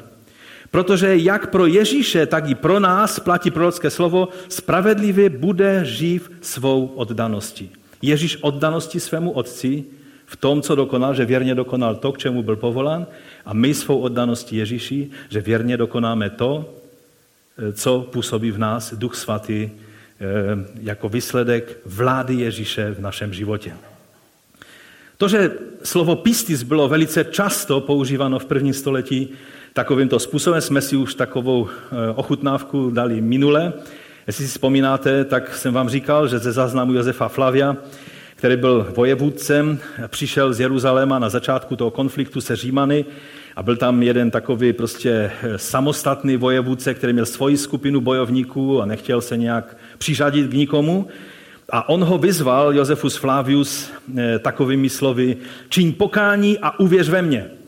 [0.71, 6.87] Protože jak pro Ježíše, tak i pro nás platí prorocké slovo, spravedlivě bude živ svou
[6.87, 7.71] oddaností.
[8.03, 9.85] Ježíš oddanosti svému otci
[10.27, 13.07] v tom, co dokonal, že věrně dokonal to, k čemu byl povolán,
[13.47, 16.75] a my svou oddaností Ježíši, že věrně dokonáme to,
[17.73, 19.71] co působí v nás Duch Svatý eh,
[20.83, 23.73] jako výsledek vlády Ježíše v našem životě.
[25.17, 25.53] To, že
[25.83, 29.29] slovo pistis bylo velice často používáno v prvním století
[29.73, 33.73] takovýmto způsobem, jsme si už takovou eh, ochutnávku dali minule.
[34.27, 37.77] Jestli si vzpomínáte, tak jsem vám říkal, že ze záznamu Josefa Flavia,
[38.35, 43.05] který byl vojevůdcem, přišel z Jeruzaléma na začátku toho konfliktu se Římany
[43.57, 45.11] a byl tam jeden takový prostě
[45.43, 51.07] eh, samostatný vojevůdce, který měl svoji skupinu bojovníků a nechtěl se nějak přiřadit k nikomu.
[51.73, 55.37] A on ho vyzval, Josefus Flavius, eh, takovými slovy,
[55.69, 57.60] čiň pokání a uvěř ve mě.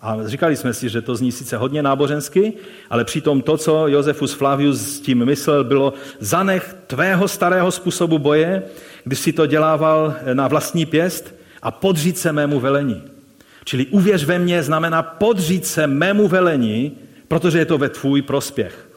[0.00, 2.52] A říkali jsme si, že to zní sice hodně nábožensky,
[2.90, 8.62] ale přitom to, co Josefus Flavius s tím myslel, bylo zanech tvého starého způsobu boje,
[9.04, 13.02] když si to dělával na vlastní pěst a podřít se mému velení.
[13.64, 16.92] Čili uvěř ve mě znamená podřít se mému velení,
[17.28, 18.88] protože je to ve tvůj prospěch.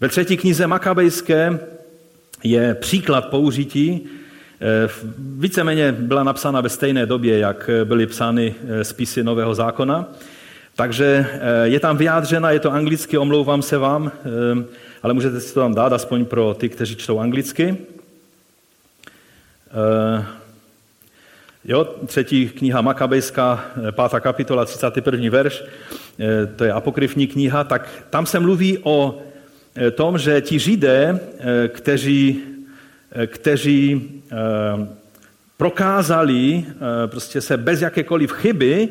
[0.00, 1.58] Ve třetí knize Makabejské
[2.44, 4.08] je příklad použití,
[5.18, 10.08] víceméně byla napsána ve stejné době, jak byly psány eh, spisy Nového zákona.
[10.76, 14.12] Takže eh, je tam vyjádřena, je to anglicky, omlouvám se vám,
[15.02, 17.76] ale můžete si to tam dát, aspoň pro ty, kteří čtou anglicky.
[21.64, 25.30] Jo, třetí kniha Makabejská, pátá kapitola, 31.
[25.30, 25.64] verš,
[26.56, 29.22] to je apokryfní kniha, tak tam se mluví o
[29.74, 32.51] Eh, tom, že ti židé, eh, kteří, eh,
[33.26, 34.10] kteří
[35.56, 36.64] prokázali
[37.06, 38.88] prostě se bez jakékoliv chyby,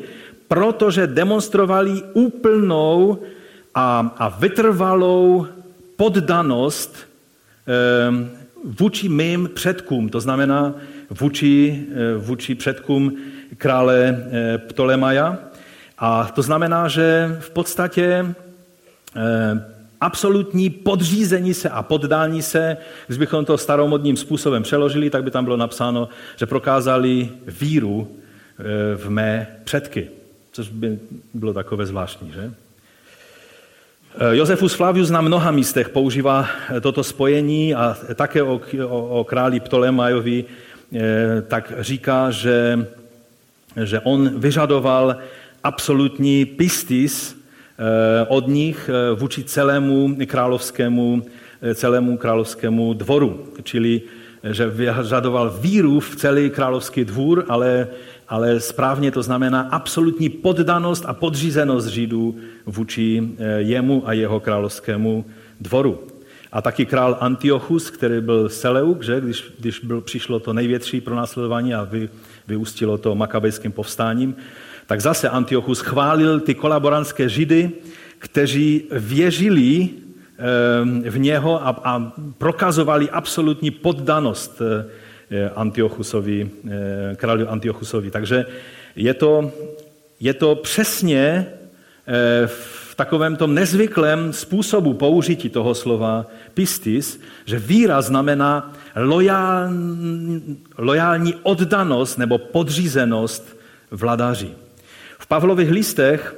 [0.48, 3.18] protože demonstrovali úplnou
[3.74, 5.46] a, a vytrvalou
[5.96, 6.96] poddanost
[8.64, 10.74] vůči mým předkům, to znamená
[11.10, 11.86] vůči,
[12.18, 13.16] vůči předkům
[13.56, 14.24] krále
[14.68, 15.38] Ptolemaja.
[15.98, 18.34] A to znamená, že v podstatě
[20.02, 22.76] absolutní podřízení se a poddání se,
[23.06, 28.96] když bychom to staromodním způsobem přeložili, tak by tam bylo napsáno, že prokázali víru e,
[28.96, 30.08] v mé předky,
[30.52, 30.98] což by
[31.34, 32.50] bylo takové zvláštní, že?
[34.18, 36.48] E, Josefus Flavius na mnoha místech používá
[36.80, 42.86] toto spojení a také o, o, o králi Ptolemajovi e, tak říká, že,
[43.84, 45.16] že on vyžadoval
[45.64, 47.41] absolutní pistis,
[48.28, 51.22] od nich eh, vůči celému královskému,
[51.62, 53.48] eh, celému královskému dvoru.
[53.62, 54.02] Čili,
[54.50, 57.88] že vyžadoval víru v celý královský dvůr, ale,
[58.28, 63.22] ale správně to znamená absolutní poddanost a podřízenost Židů vůči
[63.58, 65.24] jemu a jeho královskému
[65.60, 65.98] dvoru.
[66.52, 71.74] A taky král Antiochus, který byl Seleuk, že, když, když byl, přišlo to největší pronásledování
[71.74, 72.08] a vy,
[72.48, 74.34] vyústilo to makabejským povstáním,
[74.86, 77.70] tak zase Antiochus chválil ty kolaborantské židy,
[78.18, 88.10] kteří věřili eh, v něho a, a prokazovali absolutní poddanost eh, Antiochusovi, eh, králi Antiochusovi.
[88.10, 88.46] Takže
[88.96, 89.52] je to,
[90.20, 91.46] je to přesně
[92.46, 102.18] v takovém tom nezvyklém způsobu použití toho slova pistis, že víra znamená lojální, lojální oddanost
[102.18, 103.56] nebo podřízenost
[103.90, 104.61] vladaři.
[105.32, 106.36] Pavlových listech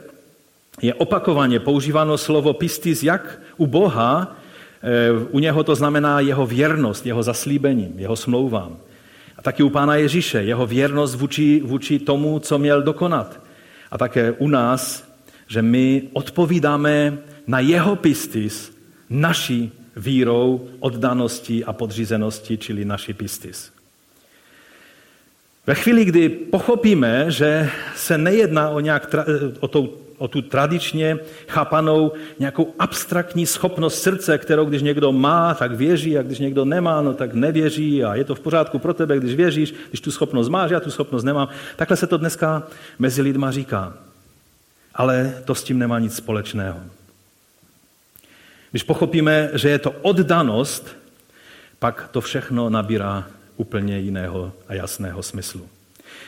[0.83, 4.37] je opakovaně používáno slovo pistis jak u Boha,
[4.83, 8.79] eh, u něho to znamená jeho věrnost, jeho zaslíbení, jeho smlouvám.
[9.37, 13.41] A taky u Pána Ježíše, jeho věrnost vůči, vůči tomu, co měl dokonat.
[13.91, 15.03] A také u nás,
[15.47, 18.79] že my odpovídáme na jeho pistis
[19.11, 23.74] naší vírou, oddaností a podřízeností, čili naší pistis.
[25.67, 29.15] Ve chvíli, kdy pochopíme, že se nejedná o, nějak,
[29.61, 35.73] o, tou, o tu tradičně chápanou nějakou abstraktní schopnost srdce, kterou když někdo má, tak
[35.73, 39.19] věří a když někdo nemá, no tak nevěří a je to v pořádku pro tebe,
[39.19, 41.49] když věříš, když tu schopnost máš, já tu schopnost nemám.
[41.77, 42.63] Takhle se to dneska
[42.99, 43.93] mezi lidma říká.
[44.95, 46.81] Ale to s tím nemá nic společného.
[48.71, 50.97] Když pochopíme, že je to oddanost,
[51.79, 53.25] pak to všechno nabírá
[53.57, 55.69] úplně jiného a jasného smyslu.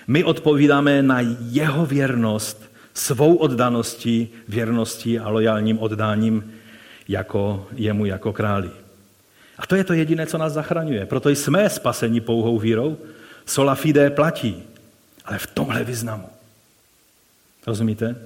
[0.07, 1.21] My odpovídáme na
[1.51, 6.53] jeho věrnost svou oddaností, věrností a lojálním oddáním
[7.09, 8.71] jako jemu jako králi.
[9.59, 11.07] A to je to jediné, co nás zachraňuje.
[11.07, 12.99] Proto jsme spaseni pouhou vírou,
[13.47, 14.63] sola fide platí,
[15.25, 16.29] ale v tomhle významu.
[17.67, 18.17] Rozumíte?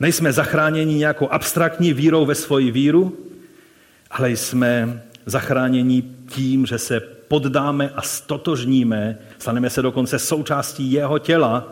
[0.00, 3.18] Nejsme zachráněni nějakou abstraktní vírou ve svoji víru,
[4.10, 11.68] ale jsme zachráněni tím, že se poddáme a stotožníme, staneme se dokonce součástí jeho těla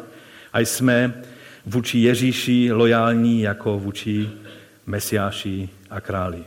[0.53, 1.23] a jsme
[1.67, 4.29] vůči Ježíši lojální jako vůči
[4.87, 6.45] Mesiáši a králi.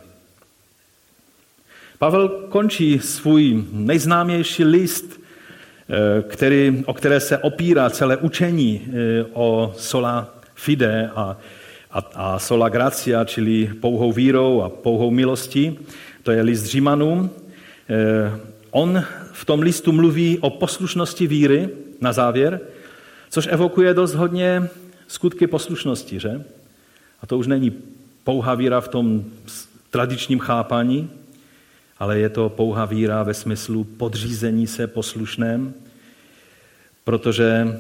[1.99, 9.74] Pavel končí svůj nejznámější list, eh, který, o které se opírá celé učení eh, o
[9.78, 11.38] sola fide a,
[11.91, 15.80] a, a sola gracia, čili pouhou vírou a pouhou milostí.
[16.24, 17.30] To je list Římanům.
[17.89, 18.39] Eh,
[18.71, 21.69] on v tom listu mluví o poslušnosti víry
[22.01, 22.59] na závěr,
[23.30, 24.69] což evokuje dost hodně
[25.07, 26.43] skutky poslušnosti, že?
[27.21, 27.74] A to už není
[28.24, 29.26] pouhá víra v tom
[29.89, 31.09] tradičním chápání,
[31.99, 35.74] ale je to pouhá víra ve smyslu podřízení se poslušném,
[37.03, 37.80] protože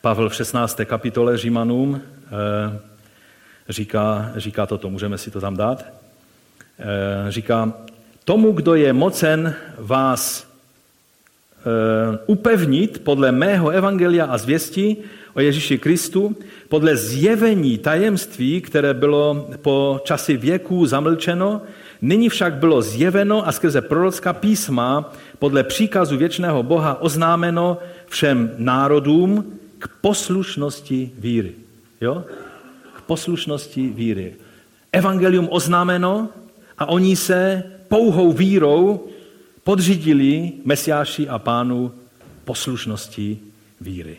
[0.00, 0.80] Pavel v 16.
[0.84, 2.78] kapitole Římanům eh,
[3.68, 5.84] říká, říká toto, můžeme si to tam dát,
[7.28, 7.72] říká,
[8.24, 14.96] tomu, kdo je mocen vás eh, upevnit podle mého evangelia a zvěsti
[15.34, 16.36] o Ježíši Kristu,
[16.68, 21.62] podle zjevení tajemství, které bylo po časy věků zamlčeno,
[22.02, 29.44] nyní však bylo zjeveno a skrze prorocká písma podle příkazu věčného Boha oznámeno všem národům
[29.78, 31.52] k poslušnosti víry.
[32.00, 32.24] Jo?
[32.96, 34.34] K poslušnosti víry.
[34.92, 36.28] Evangelium oznámeno
[36.78, 39.08] a oni se pouhou vírou
[39.64, 41.92] podřídili Mesiáši a pánu
[42.44, 43.38] poslušnosti
[43.80, 44.16] víry.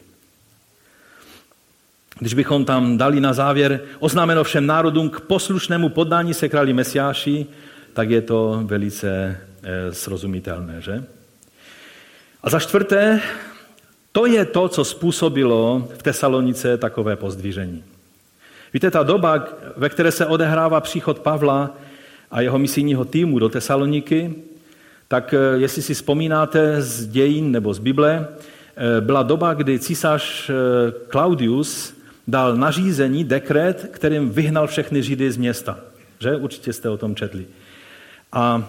[2.19, 7.45] Když bychom tam dali na závěr oznámeno všem národům k poslušnému poddání se králi Mesiáši,
[7.93, 11.03] tak je to velice eh, srozumitelné, že?
[12.43, 13.21] A za čtvrté,
[14.11, 17.83] to je to, co způsobilo v Tesalonice takové pozdvíření.
[18.73, 19.47] Víte, ta doba,
[19.77, 21.77] ve které se odehrává příchod Pavla
[22.31, 24.35] a jeho misijního týmu do Tesaloniky,
[25.07, 30.51] tak eh, jestli si vzpomínáte z dějin nebo z Bible, eh, byla doba, kdy císař
[31.11, 35.79] Claudius dal nařízení, dekret, kterým vyhnal všechny Židy z města.
[36.19, 36.35] Že?
[36.35, 37.45] Určitě jste o tom četli.
[38.31, 38.63] A,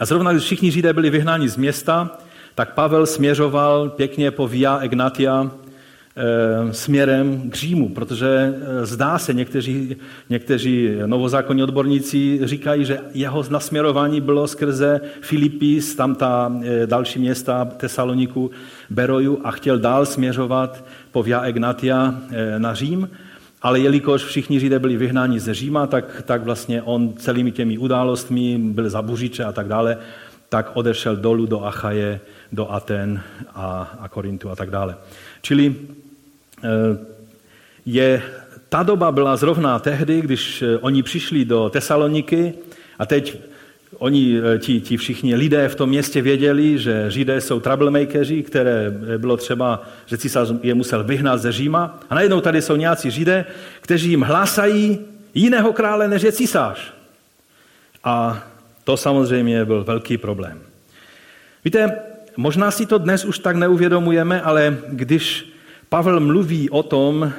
[0.00, 2.18] a zrovna když všichni Židé byli vyhnáni z města,
[2.54, 5.50] tak Pavel směřoval pěkně po Via Egnatia
[6.70, 9.96] směrem k Římu, protože e, zdá se, někteří,
[10.30, 17.64] někteří novozákonní odborníci říkají, že jeho nasměrování bylo skrze Filipis, tam ta e, další města
[17.64, 18.50] Tesaloniku,
[18.90, 22.14] Beroju a chtěl dál směřovat po Via Egnatia
[22.58, 23.08] na Řím,
[23.62, 28.58] ale jelikož všichni Židé byli vyhnáni ze Říma, tak, tak vlastně on celými těmi událostmi
[28.58, 29.98] byl za buřiče a tak dále,
[30.48, 32.20] tak odešel dolů do Achaje,
[32.52, 33.22] do Aten
[33.54, 34.96] a, a Korintu a tak dále.
[35.42, 36.07] Čili eh,
[37.86, 38.22] je,
[38.68, 42.54] ta doba byla zrovna tehdy, když eh, oni přišli do Tesaloniky
[42.98, 43.38] a teď
[43.98, 48.90] Oni, eh, ti, ti všichni lidé v tom městě věděli, že Židé jsou troublemakeři, které
[49.18, 52.00] bylo třeba, že císař je musel vyhnat ze Říma.
[52.10, 53.44] A najednou tady jsou nějací Židé,
[53.80, 54.98] kteří jim hlásají
[55.34, 56.94] jiného krále, než je císař.
[58.04, 58.42] A
[58.84, 60.60] to samozřejmě byl velký problém.
[61.64, 61.96] Víte,
[62.36, 65.52] možná si to dnes už tak neuvědomujeme, ale když
[65.88, 67.32] Pavel mluví o tom,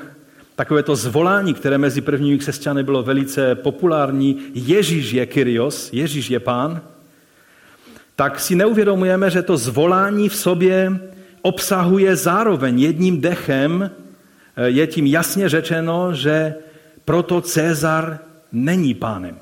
[0.56, 6.40] takové to zvolání, které mezi prvními křesťany bylo velice populární, Ježíš je Kyrios, Ježíš je
[6.40, 6.82] pán,
[8.16, 11.00] tak si neuvědomujeme, že to zvolání v sobě
[11.42, 13.92] obsahuje zároveň jedním dechem,
[14.56, 16.56] eh, je tím jasně řečeno, že
[17.06, 18.20] proto Cezar
[18.52, 19.40] není pánem.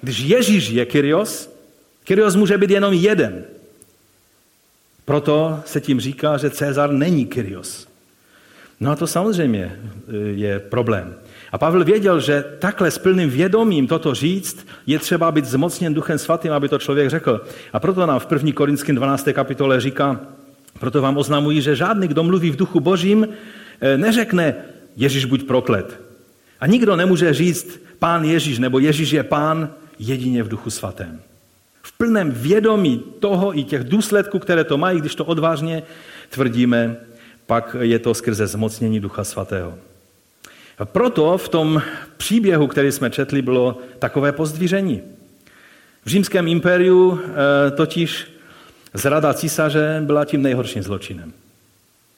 [0.00, 1.50] Když Ježíš je Kyrios,
[2.04, 3.44] Kyrios může být jenom jeden.
[5.04, 7.88] Proto se tím říká, že Cezar není Kyrios.
[8.80, 11.14] No a to samozřejmě e, je problém.
[11.52, 16.18] A Pavel věděl, že takhle s plným vědomím toto říct je třeba být zmocněn Duchem
[16.18, 17.40] Svatým, aby to člověk řekl.
[17.72, 18.52] A proto nám v 1.
[18.52, 19.28] Korinském 12.
[19.32, 20.20] kapitole říká,
[20.80, 23.28] proto vám oznamují, že žádný, kdo mluví v duchu božím,
[23.80, 24.54] e, neřekne
[24.96, 26.00] Ježíš buď proklet.
[26.60, 31.20] A nikdo nemůže říct pán Ježíš nebo Ježíš je pán jedině v duchu svatém.
[31.98, 35.82] Plném vědomí toho i těch důsledků, které to mají, když to odvážně
[36.30, 36.96] tvrdíme,
[37.46, 39.74] pak je to skrze zmocnění Ducha Svatého.
[40.78, 41.82] A proto v tom
[42.16, 45.02] příběhu, který jsme četli, bylo takové pozdvíření.
[46.04, 48.26] V římském impériu eh, totiž
[48.94, 51.32] zrada císaře byla tím nejhorším zločinem.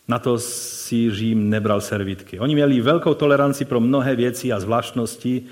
[0.09, 2.39] Na to si Řím nebral servítky.
[2.39, 5.43] Oni měli velkou toleranci pro mnohé věci a zvláštnosti,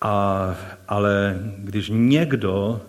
[0.00, 0.56] a,
[0.88, 2.80] ale když někdo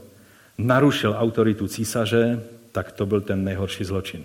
[0.58, 4.24] narušil autoritu císaře, tak to byl ten nejhorší zločin.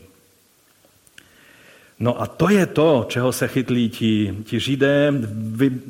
[2.01, 5.13] No a to je to, čeho se chytlí ti, ti židé.
[5.33, 5.81] Vy,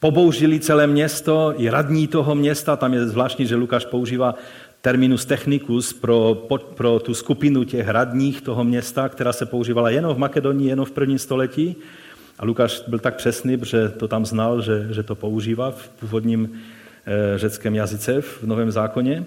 [0.00, 4.34] pobouřili celé město, i radní toho města, tam je zvláštní, že Lukáš používá
[4.80, 10.18] terminus technicus pro, pro tu skupinu těch radních toho města, která se používala jenom v
[10.18, 11.76] Makedonii, jenom v prvním století.
[12.38, 16.50] A Lukáš byl tak přesný, že to tam znal, že, že to používá v původním
[17.06, 19.24] e, řeckém jazyce v Novém zákoně.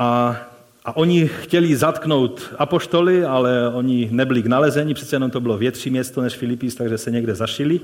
[0.00, 0.36] A,
[0.84, 5.90] a oni chtěli zatknout apoštoly, ale oni nebyli k nalezení, přece jenom to bylo větší
[5.90, 7.80] město než Filipís, takže se někde zašili.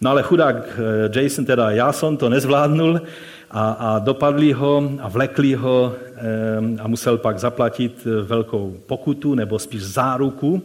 [0.00, 3.00] No ale chudák eh, Jason, teda Jason, to nezvládnul
[3.50, 9.34] a, a dopadli ho a vlekli ho eh, a musel pak zaplatit eh, velkou pokutu
[9.34, 10.62] nebo spíš záruku.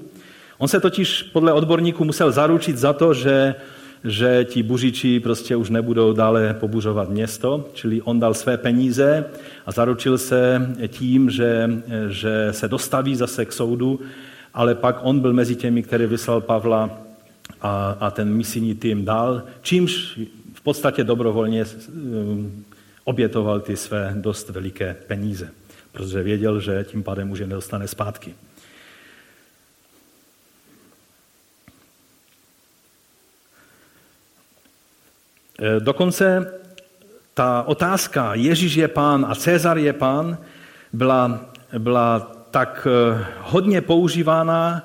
[0.58, 3.56] On se totiž podle odborníků musel zaručit za to, že,
[4.04, 9.26] že ti buřiči prostě už nebudou dále pobuřovat město, čili on dal své peníze
[9.66, 11.70] a zaručil se tím, že,
[12.10, 14.00] že se dostaví zase k soudu,
[14.54, 17.02] ale pak on byl mezi těmi, který vyslal Pavla
[17.62, 20.20] a, a ten misijní tým dal, čímž
[20.54, 22.64] v podstatě dobrovolně um,
[23.04, 25.50] obětoval ty své dost veliké peníze,
[25.92, 28.34] protože věděl, že tím pádem už je nedostane zpátky.
[35.80, 36.54] Dokonce
[37.34, 40.38] ta otázka Ježíš je pán a Cezar je pán
[40.94, 41.40] byla,
[41.78, 42.20] byla
[42.52, 44.84] tak e, hodně používána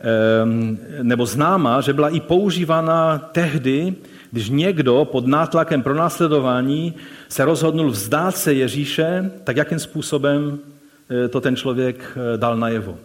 [0.00, 3.94] Ehm, nebo známá, že byla i používána tehdy,
[4.30, 6.94] když někdo pod nátlakem pro následování
[7.28, 10.58] se rozhodnul vzdát se Ježíše, tak jakým způsobem
[11.24, 12.98] eh, to ten člověk eh, dal najevo.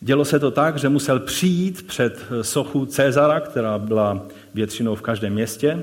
[0.00, 5.02] Dělo se to tak, že musel přijít před eh, sochu Cezara, která byla většinou v
[5.02, 5.82] každém městě,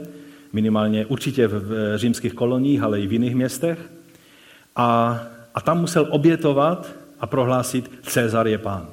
[0.54, 3.80] minimálně určitě v římských koloních, ale i v jiných městech.
[4.76, 5.20] A,
[5.56, 6.90] a tam musel obětovat
[7.20, 8.88] a prohlásit, Cezar je pán.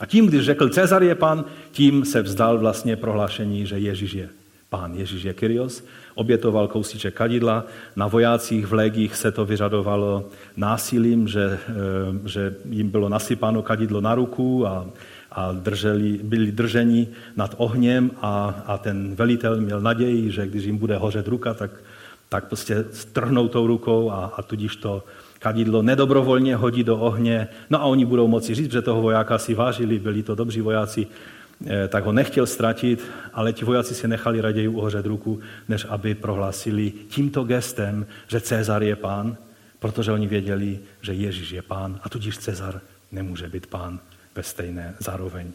[0.00, 4.28] A tím, když řekl Cezar je pán, tím se vzdal vlastně prohlášení, že Ježíš je
[4.68, 5.84] pán, Ježíš je Kyrios.
[6.14, 7.64] Obětoval kousíček kadidla,
[7.96, 10.24] na vojácích v legích se to vyřadovalo
[10.56, 14.86] násilím, že, eh, že jim bylo nasypáno kadidlo na ruku a,
[15.36, 20.78] a drželi, byli drženi nad ohněm a, a ten velitel měl naději, že když jim
[20.78, 21.70] bude hořet ruka, tak,
[22.28, 25.04] tak prostě strhnou tou rukou a, a tudíž to
[25.38, 29.54] kadidlo nedobrovolně hodí do ohně, no a oni budou moci říct, že toho vojáka si
[29.54, 31.06] vážili, byli to dobří vojáci,
[31.66, 36.14] eh, tak ho nechtěl ztratit, ale ti vojáci si nechali raději uhořet ruku, než aby
[36.14, 39.36] prohlásili tímto gestem, že Cezar je pán,
[39.78, 42.80] protože oni věděli, že Ježíš je pán a tudíž Cezar
[43.12, 44.00] nemůže být pán
[44.36, 45.52] ve stejné zároveň,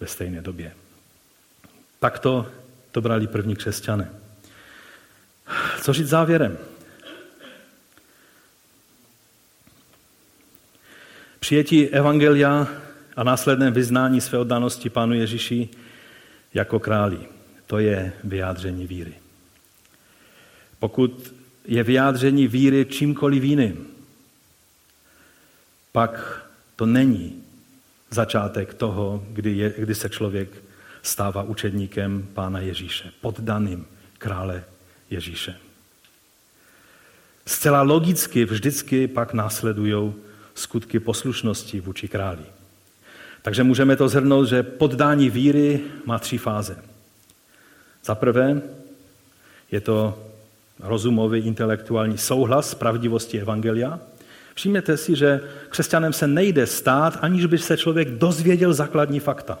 [0.00, 0.74] ve stejné době.
[1.98, 2.52] Takto
[2.92, 4.10] to brali první křesťané.
[5.82, 6.58] Co říct závěrem?
[11.40, 12.68] Přijetí evangelia
[13.16, 15.68] a následné vyznání své oddanosti Pánu Ježíši
[16.54, 17.18] jako králi.
[17.66, 19.14] To je vyjádření víry.
[20.78, 23.86] Pokud je vyjádření víry čímkoliv jiným,
[25.92, 26.42] pak
[26.76, 27.47] to není
[28.10, 30.48] začátek toho, kdy, je, kdy se člověk
[31.02, 33.86] stává učedníkem Pána Ježíše, poddaným
[34.18, 34.64] krále
[35.10, 35.56] Ježíše.
[37.46, 40.14] Zcela logicky vždycky pak následují
[40.54, 42.44] skutky poslušnosti vůči králi.
[43.42, 46.84] Takže můžeme to zhrnout, že poddání víry má tři fáze.
[48.04, 48.62] Za prvé
[49.70, 50.18] je to
[50.80, 54.00] rozumový, intelektuální souhlas s pravdivosti Evangelia.
[54.58, 59.58] Všimněte si, že křesťanem se nejde stát, aniž by se člověk dozvěděl základní fakta.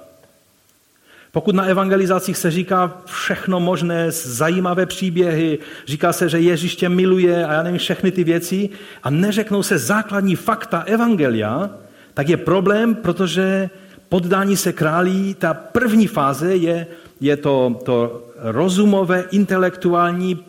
[1.32, 7.46] Pokud na evangelizacích se říká všechno možné, zajímavé příběhy, říká se, že Ježíš tě miluje
[7.46, 8.68] a já nevím, všechny ty věci
[9.02, 11.70] a neřeknou se základní fakta evangelia,
[12.14, 13.70] tak je problém, protože
[14.08, 16.86] poddání se králí, ta první fáze je,
[17.20, 20.44] je to, to rozumové, intelektuální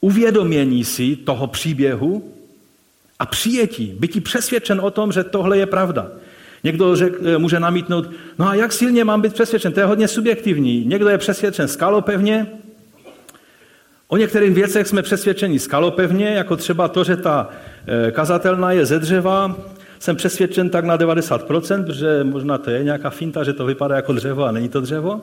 [0.00, 2.31] uvědomění si toho příběhu
[3.22, 6.10] a přijetí, bytí přesvědčen o tom, že tohle je pravda.
[6.64, 9.72] Někdo řek, eh, může namítnout, no a jak silně mám být přesvědčen?
[9.72, 10.84] To je hodně subjektivní.
[10.84, 12.46] Někdo je přesvědčen skalopevně,
[14.08, 17.48] O některých věcech jsme přesvědčeni skalopevně, jako třeba to, že ta
[17.86, 19.56] eh, kazatelna je ze dřeva.
[19.98, 24.12] Jsem přesvědčen tak na 90%, protože možná to je nějaká finta, že to vypadá jako
[24.12, 25.20] dřevo a není to dřevo.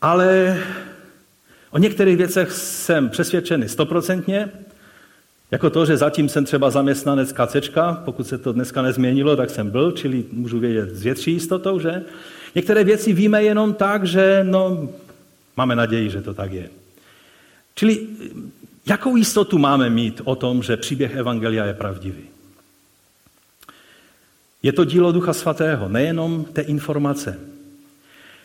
[0.00, 0.58] Ale
[1.70, 4.50] o některých věcech jsem přesvědčený stoprocentně,
[5.52, 9.70] jako to, že zatím jsem třeba zaměstnanec kacečka, pokud se to dneska nezměnilo, tak jsem
[9.70, 12.02] byl, čili můžu vědět s větší jistotou, že?
[12.54, 14.88] Některé věci víme jenom tak, že no,
[15.56, 16.70] máme naději, že to tak je.
[17.74, 18.06] Čili
[18.86, 22.22] jakou jistotu máme mít o tom, že příběh Evangelia je pravdivý?
[24.62, 27.38] Je to dílo Ducha Svatého, nejenom té informace,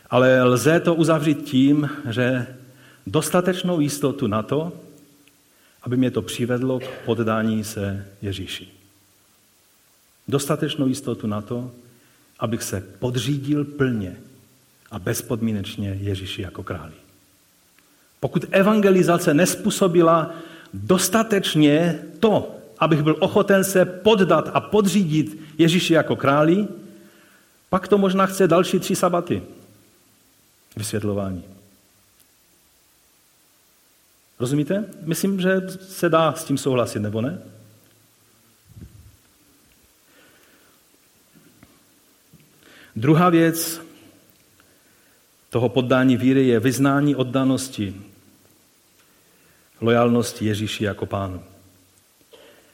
[0.09, 2.47] ale lze to uzavřít tím, že
[3.07, 4.71] dostatečnou jistotu na to,
[5.87, 8.67] aby mě to přivedlo k poddání se Ježíši.
[10.27, 11.71] Dostatečnou jistotu na to,
[12.39, 14.17] abych se podřídil plně
[14.91, 16.93] a bezpodmínečně Ježíši jako králi.
[18.19, 20.33] Pokud evangelizace nespůsobila
[20.73, 26.67] dostatečně to, abych byl ochoten se poddat a podřídit Ježíši jako králi,
[27.69, 29.43] pak to možná chce další tři sabaty
[30.77, 31.56] vysvětlování.
[34.39, 34.85] Rozumíte?
[35.01, 37.41] Myslím, že se dá s tím souhlasit, nebo ne?
[42.95, 43.81] Druhá věc
[45.49, 48.01] toho poddání víry je vyznání oddanosti,
[49.81, 51.43] lojalnosti Ježíši jako pánu.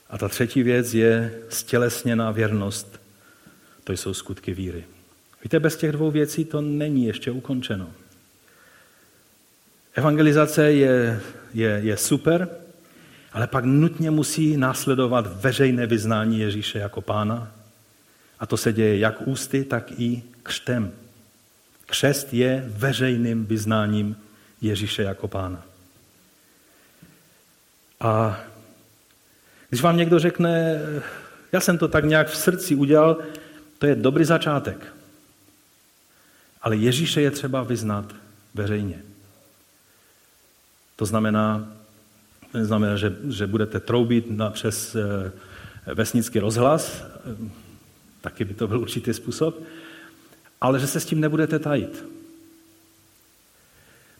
[0.09, 2.99] A ta třetí věc je stělesněná věrnost.
[3.83, 4.83] To jsou skutky víry.
[5.43, 7.89] Víte, bez těch dvou věcí to není ještě ukončeno.
[9.95, 11.21] Evangelizace je,
[11.53, 12.49] je, je super,
[13.33, 17.51] ale pak nutně musí následovat veřejné vyznání Ježíše jako pána.
[18.39, 20.91] A to se děje jak ústy, tak i křtem.
[21.85, 24.15] Křest je veřejným vyznáním
[24.61, 25.65] Ježíše jako pána.
[27.99, 28.39] A
[29.69, 30.79] když vám někdo řekne,
[31.51, 33.17] já jsem to tak nějak v srdci udělal,
[33.77, 34.93] to je dobrý začátek.
[36.61, 38.15] Ale Ježíše je třeba vyznat
[38.53, 39.12] veřejně.
[40.95, 41.67] To znamená,
[42.51, 45.31] to znamená že, že budete troubit na, přes e,
[45.93, 47.49] vesnický rozhlas, e,
[48.21, 49.61] taky by to byl určitý způsob,
[50.61, 52.05] ale že se s tím nebudete tajit.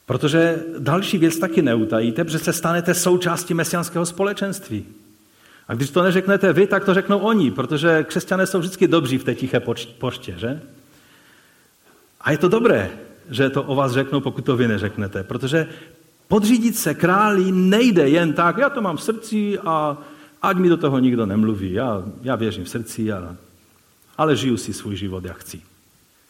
[0.06, 4.86] Protože další věc taky neutajíte, protože se stanete součástí mesianského společenství.
[5.68, 9.24] A když to neřeknete vy, tak to řeknou oni, protože křesťané jsou vždycky dobří v
[9.24, 9.62] té tiché
[9.98, 10.62] poště, že?
[12.22, 12.92] A je to dobré,
[13.30, 15.68] že to o vás řeknou, pokud to vy neřeknete, protože
[16.28, 19.98] podřídit se králi nejde jen tak, já to mám v srdci a
[20.42, 23.36] ať mi do toho nikdo nemluví, já, já věřím v srdci, a,
[24.18, 25.62] ale žiju si svůj život, jak chci.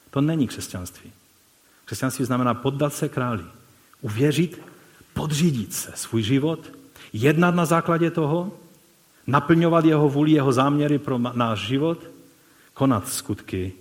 [0.09, 1.11] To není křesťanství.
[1.85, 3.43] Křesťanství znamená poddat se králi,
[4.01, 4.61] uvěřit,
[5.13, 6.59] podřídit se svůj život,
[7.13, 8.51] jednat na základě toho,
[9.27, 11.99] naplňovat jeho vůli, jeho záměry pro náš život,
[12.73, 13.73] konat skutky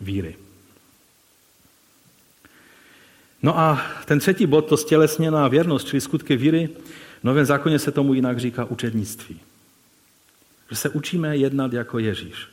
[0.00, 0.36] víry.
[3.42, 6.68] No a ten třetí bod, to stělesněná věrnost, čili skutky víry,
[7.20, 9.40] v Novém zákoně se tomu jinak říká učednictví.
[10.70, 12.48] Že se učíme jednat jako Ježíš.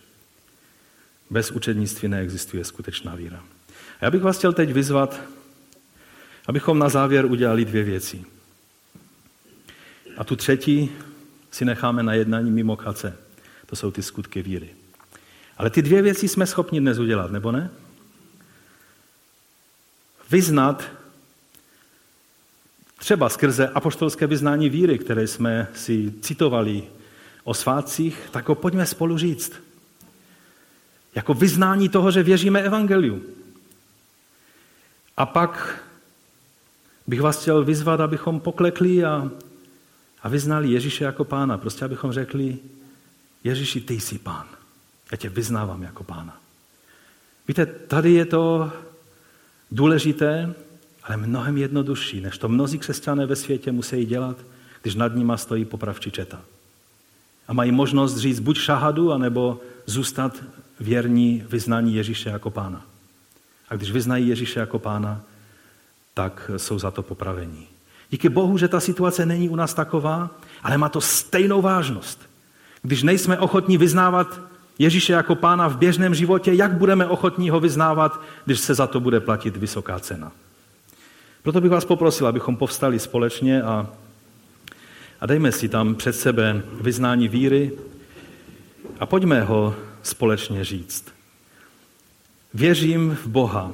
[1.29, 3.43] Bez učednictví neexistuje skutečná víra.
[4.01, 5.21] A já bych vás chtěl teď vyzvat,
[6.47, 8.25] abychom na závěr udělali dvě věci.
[10.17, 10.91] A tu třetí
[11.51, 13.17] si necháme na jednání mimo kace.
[13.65, 14.69] To jsou ty skutky víry.
[15.57, 17.69] Ale ty dvě věci jsme schopni dnes udělat, nebo ne?
[20.29, 20.83] Vyznat
[22.97, 26.83] třeba skrze apoštolské vyznání víry, které jsme si citovali
[27.43, 29.53] o svátcích, tak ho pojďme spolu říct.
[31.15, 33.23] Jako vyznání toho, že věříme evangeliu.
[35.17, 35.83] A pak
[37.07, 39.31] bych vás chtěl vyzvat, abychom poklekli a
[40.27, 41.57] a vyznali Ježíše jako pána.
[41.57, 42.57] Prostě abychom řekli,
[43.43, 44.45] Ježíši, ty jsi pán.
[45.11, 46.41] Já tě vyznávám jako pána.
[47.47, 48.71] Víte, tady je to
[49.71, 50.53] důležité,
[51.03, 54.37] ale mnohem jednodušší, než to mnozí křesťané ve světě musí dělat,
[54.81, 56.41] když nad nima stojí popravčí četa.
[57.47, 60.43] A mají možnost říct buď šahadu, anebo zůstat
[60.79, 62.85] věrní vyznání Ježíše jako pána.
[63.69, 65.21] A když vyznají Ježíše jako pána,
[66.13, 67.67] tak jsou za to popravení.
[68.09, 70.29] Díky Bohu, že ta situace není u nás taková,
[70.63, 72.29] ale má to stejnou vážnost.
[72.81, 74.39] Když nejsme ochotní vyznávat
[74.79, 78.99] Ježíše jako pána v běžném životě, jak budeme ochotní ho vyznávat, když se za to
[78.99, 80.31] bude platit vysoká cena?
[81.43, 83.87] Proto bych vás poprosil, abychom povstali společně a,
[85.21, 87.71] a dejme si tam před sebe vyznání víry
[88.99, 91.05] a pojďme ho společně říct.
[92.53, 93.71] Věřím v Boha,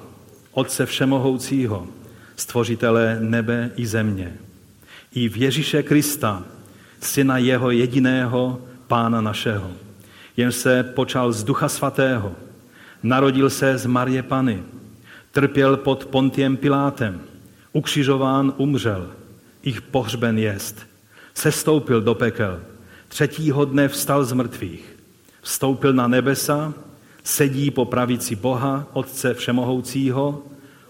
[0.51, 1.88] Otce Všemohoucího,
[2.36, 4.38] stvořitele nebe i země,
[5.16, 6.43] i v Ježíše Krista,
[7.01, 9.72] syna jeho jediného, pána našeho,
[10.38, 12.36] jen se počal z Ducha Svatého,
[13.04, 14.64] narodil se z Marie Pany,
[15.32, 17.22] trpěl pod Pontiem Pilátem,
[17.74, 19.10] ukřižován umřel,
[19.64, 20.88] ich pohřben jest,
[21.34, 22.60] sestoupil do pekel,
[23.08, 24.96] třetího dne vstal z mrtvých,
[25.42, 26.74] vstoupil na nebesa,
[27.24, 30.44] sedí po pravici Boha, Otce Všemohoucího,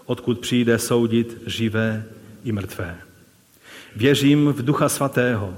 [0.06, 2.04] odkud přijde soudit živé
[2.44, 2.96] i mrtvé.
[3.96, 5.54] Věřím v Ducha Svatého,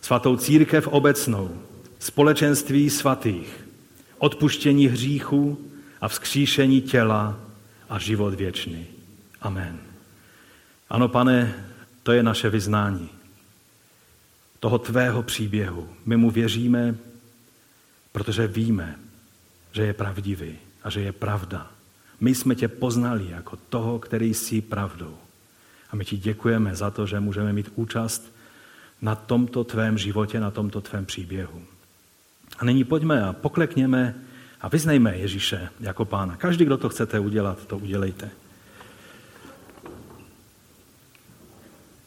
[0.00, 1.50] svatou církev obecnou,
[2.02, 3.68] společenství svatých,
[4.18, 7.38] odpuštění hříchu a vzkříšení těla
[7.88, 8.86] a život věčný.
[9.40, 9.78] Amen.
[10.90, 11.54] Ano, pane,
[12.02, 13.08] to je naše vyznání
[14.60, 15.88] toho tvého příběhu.
[16.06, 16.94] My mu věříme,
[18.12, 18.98] protože víme,
[19.72, 21.70] že je pravdivý a že je pravda.
[22.20, 25.16] My jsme tě poznali jako toho, který jsi pravdou.
[25.90, 28.34] A my ti děkujeme za to, že můžeme mít účast
[29.02, 31.62] na tomto tvém životě, na tomto tvém příběhu.
[32.58, 34.14] A nyní pojďme a poklekněme
[34.60, 36.36] a vyznejme Ježíše jako pána.
[36.36, 38.30] Každý, kdo to chcete udělat, to udělejte.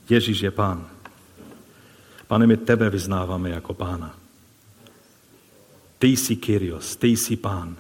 [0.10, 0.88] Ježíš je pán.
[2.28, 4.16] Pane, my tebe vyznáváme jako pána.
[6.00, 7.76] Ty jsi Kyrios, ty jsi pán.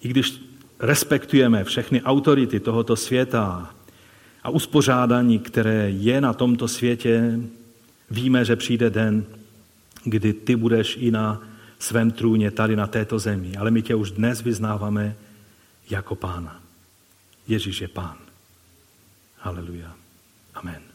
[0.00, 0.42] I když
[0.78, 3.74] respektujeme všechny autority tohoto světa
[4.42, 7.40] a uspořádání, které je na tomto světě,
[8.10, 9.24] víme, že přijde den,
[10.04, 11.42] kdy ty budeš i na
[11.78, 13.56] svém trůně tady na této zemi.
[13.56, 15.16] Ale my tě už dnes vyznáváme
[15.90, 16.62] jako pána.
[17.48, 18.16] Ježíš je pán.
[19.38, 19.94] Haleluja.
[20.54, 20.91] Amen.